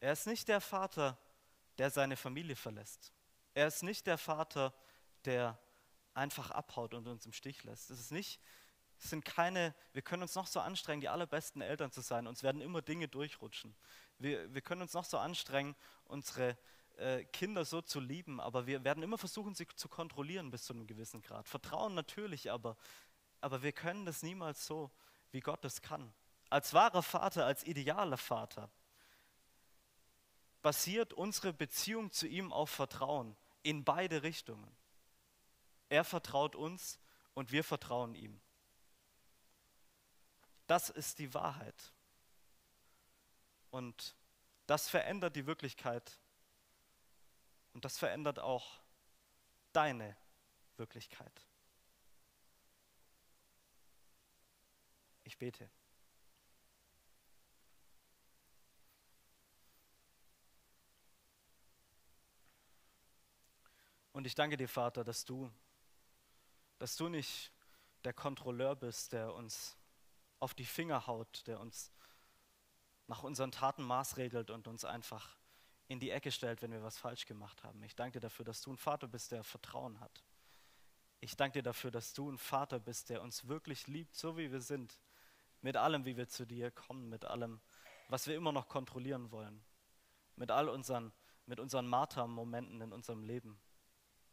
Er 0.00 0.12
ist 0.12 0.26
nicht 0.26 0.46
der 0.46 0.60
Vater, 0.60 1.18
der 1.78 1.90
seine 1.90 2.16
Familie 2.16 2.56
verlässt. 2.56 3.12
Er 3.54 3.68
ist 3.68 3.82
nicht 3.82 4.06
der 4.06 4.18
Vater, 4.18 4.74
der 5.24 5.58
einfach 6.14 6.50
abhaut 6.50 6.94
und 6.94 7.06
uns 7.06 7.26
im 7.26 7.32
Stich 7.32 7.64
lässt. 7.64 7.90
Es 7.90 8.00
ist 8.00 8.12
nicht, 8.12 8.40
es 8.98 9.10
sind 9.10 9.24
keine, 9.24 9.74
wir 9.92 10.02
können 10.02 10.22
uns 10.22 10.34
noch 10.34 10.46
so 10.46 10.60
anstrengen, 10.60 11.00
die 11.00 11.08
allerbesten 11.08 11.62
Eltern 11.62 11.92
zu 11.92 12.00
sein. 12.00 12.26
Uns 12.26 12.42
werden 12.42 12.60
immer 12.60 12.82
Dinge 12.82 13.08
durchrutschen. 13.08 13.74
Wir, 14.18 14.52
wir 14.52 14.60
können 14.60 14.82
uns 14.82 14.94
noch 14.94 15.04
so 15.04 15.18
anstrengen, 15.18 15.76
unsere 16.04 16.58
äh, 16.96 17.24
Kinder 17.26 17.64
so 17.64 17.80
zu 17.80 18.00
lieben, 18.00 18.40
aber 18.40 18.66
wir 18.66 18.82
werden 18.82 19.02
immer 19.02 19.18
versuchen, 19.18 19.54
sie 19.54 19.68
zu 19.68 19.88
kontrollieren 19.88 20.50
bis 20.50 20.64
zu 20.64 20.72
einem 20.72 20.86
gewissen 20.86 21.22
Grad. 21.22 21.48
Vertrauen 21.48 21.94
natürlich, 21.94 22.50
aber, 22.50 22.76
aber 23.40 23.62
wir 23.62 23.72
können 23.72 24.04
das 24.04 24.22
niemals 24.22 24.66
so, 24.66 24.90
wie 25.30 25.40
Gott 25.40 25.64
es 25.64 25.80
kann. 25.80 26.12
Als 26.50 26.74
wahrer 26.74 27.02
Vater, 27.02 27.46
als 27.46 27.62
idealer 27.64 28.16
Vater 28.16 28.70
basiert 30.62 31.12
unsere 31.12 31.52
Beziehung 31.52 32.10
zu 32.10 32.26
ihm 32.26 32.52
auf 32.52 32.70
Vertrauen 32.70 33.36
in 33.62 33.84
beide 33.84 34.22
Richtungen. 34.22 34.70
Er 35.88 36.04
vertraut 36.04 36.56
uns 36.56 36.98
und 37.34 37.52
wir 37.52 37.64
vertrauen 37.64 38.14
ihm. 38.14 38.40
Das 40.66 40.90
ist 40.90 41.18
die 41.18 41.32
Wahrheit. 41.32 41.92
Und 43.70 44.14
das 44.66 44.88
verändert 44.88 45.36
die 45.36 45.46
Wirklichkeit. 45.46 46.18
Und 47.72 47.84
das 47.84 47.96
verändert 47.96 48.38
auch 48.38 48.80
deine 49.72 50.16
Wirklichkeit. 50.76 51.46
Ich 55.24 55.38
bete. 55.38 55.70
Und 64.18 64.26
ich 64.26 64.34
danke 64.34 64.56
dir, 64.56 64.68
Vater, 64.68 65.04
dass 65.04 65.24
du, 65.24 65.48
dass 66.78 66.96
du 66.96 67.08
nicht 67.08 67.52
der 68.02 68.12
Kontrolleur 68.12 68.74
bist, 68.74 69.12
der 69.12 69.32
uns 69.32 69.76
auf 70.40 70.54
die 70.54 70.64
Finger 70.64 71.06
haut, 71.06 71.46
der 71.46 71.60
uns 71.60 71.92
nach 73.06 73.22
unseren 73.22 73.52
Taten 73.52 73.84
maßregelt 73.84 74.50
und 74.50 74.66
uns 74.66 74.84
einfach 74.84 75.38
in 75.86 76.00
die 76.00 76.10
Ecke 76.10 76.32
stellt, 76.32 76.62
wenn 76.62 76.72
wir 76.72 76.82
was 76.82 76.98
falsch 76.98 77.26
gemacht 77.26 77.62
haben. 77.62 77.80
Ich 77.84 77.94
danke 77.94 78.18
dir 78.18 78.22
dafür, 78.22 78.44
dass 78.44 78.60
du 78.60 78.72
ein 78.72 78.76
Vater 78.76 79.06
bist, 79.06 79.30
der 79.30 79.44
Vertrauen 79.44 80.00
hat. 80.00 80.24
Ich 81.20 81.36
danke 81.36 81.60
dir 81.60 81.62
dafür, 81.62 81.92
dass 81.92 82.12
du 82.12 82.28
ein 82.28 82.38
Vater 82.38 82.80
bist, 82.80 83.10
der 83.10 83.22
uns 83.22 83.46
wirklich 83.46 83.86
liebt, 83.86 84.16
so 84.16 84.36
wie 84.36 84.50
wir 84.50 84.60
sind, 84.60 84.98
mit 85.60 85.76
allem, 85.76 86.04
wie 86.06 86.16
wir 86.16 86.26
zu 86.26 86.44
dir 86.44 86.72
kommen, 86.72 87.08
mit 87.08 87.24
allem, 87.24 87.60
was 88.08 88.26
wir 88.26 88.34
immer 88.34 88.50
noch 88.50 88.66
kontrollieren 88.66 89.30
wollen, 89.30 89.62
mit 90.34 90.50
all 90.50 90.68
unseren, 90.68 91.12
mit 91.46 91.60
unseren 91.60 91.86
Martermomenten 91.86 92.80
in 92.80 92.92
unserem 92.92 93.22
Leben, 93.22 93.60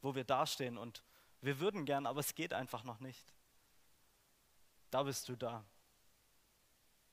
wo 0.06 0.13
wir 0.13 0.24
dastehen 0.24 0.78
und 0.78 1.04
wir 1.41 1.60
würden 1.60 1.84
gern, 1.84 2.06
aber 2.06 2.20
es 2.20 2.36
geht 2.36 2.54
einfach 2.54 2.84
noch 2.84 3.00
nicht. 3.00 3.34
Da 4.91 5.02
bist 5.02 5.28
du 5.28 5.36
da. 5.36 5.65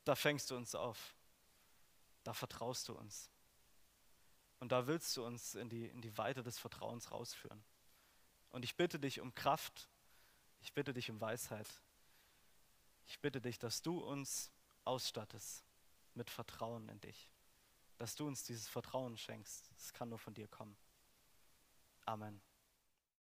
Da 0.05 0.15
fängst 0.15 0.51
du 0.51 0.57
uns 0.57 0.75
auf. 0.75 1.17
Da 2.23 2.35
vertraust 2.35 2.89
du 2.89 2.95
uns. 2.95 3.31
Und 4.61 4.73
da 4.73 4.87
willst 4.87 5.17
du 5.17 5.25
uns 5.25 5.55
in 5.55 5.71
die, 5.71 5.87
in 5.87 6.03
die 6.03 6.17
Weite 6.19 6.43
des 6.43 6.59
Vertrauens 6.59 7.11
rausführen. 7.11 7.65
Und 8.51 8.63
ich 8.63 8.77
bitte 8.77 9.01
dich 9.01 9.21
um 9.21 9.35
Kraft. 9.35 9.89
Ich 10.61 10.75
bitte 10.75 10.93
dich 10.93 11.11
um 11.11 11.21
Weisheit. 11.21 11.69
Ich 13.07 13.21
bitte 13.21 13.41
dich, 13.41 13.59
dass 13.59 13.81
du 13.81 13.99
uns 14.01 14.53
ausstattest 14.85 15.65
mit 16.15 16.29
Vertrauen 16.29 16.89
in 16.91 17.01
dich. 17.01 17.31
Dass 17.97 18.17
du 18.17 18.27
uns 18.27 18.45
dieses 18.45 18.69
Vertrauen 18.69 19.17
schenkst. 19.17 19.71
Es 19.79 19.95
kann 19.95 20.11
nur 20.11 20.19
von 20.19 20.35
dir 20.35 20.47
kommen. 20.47 20.77
Amen. 22.05 22.41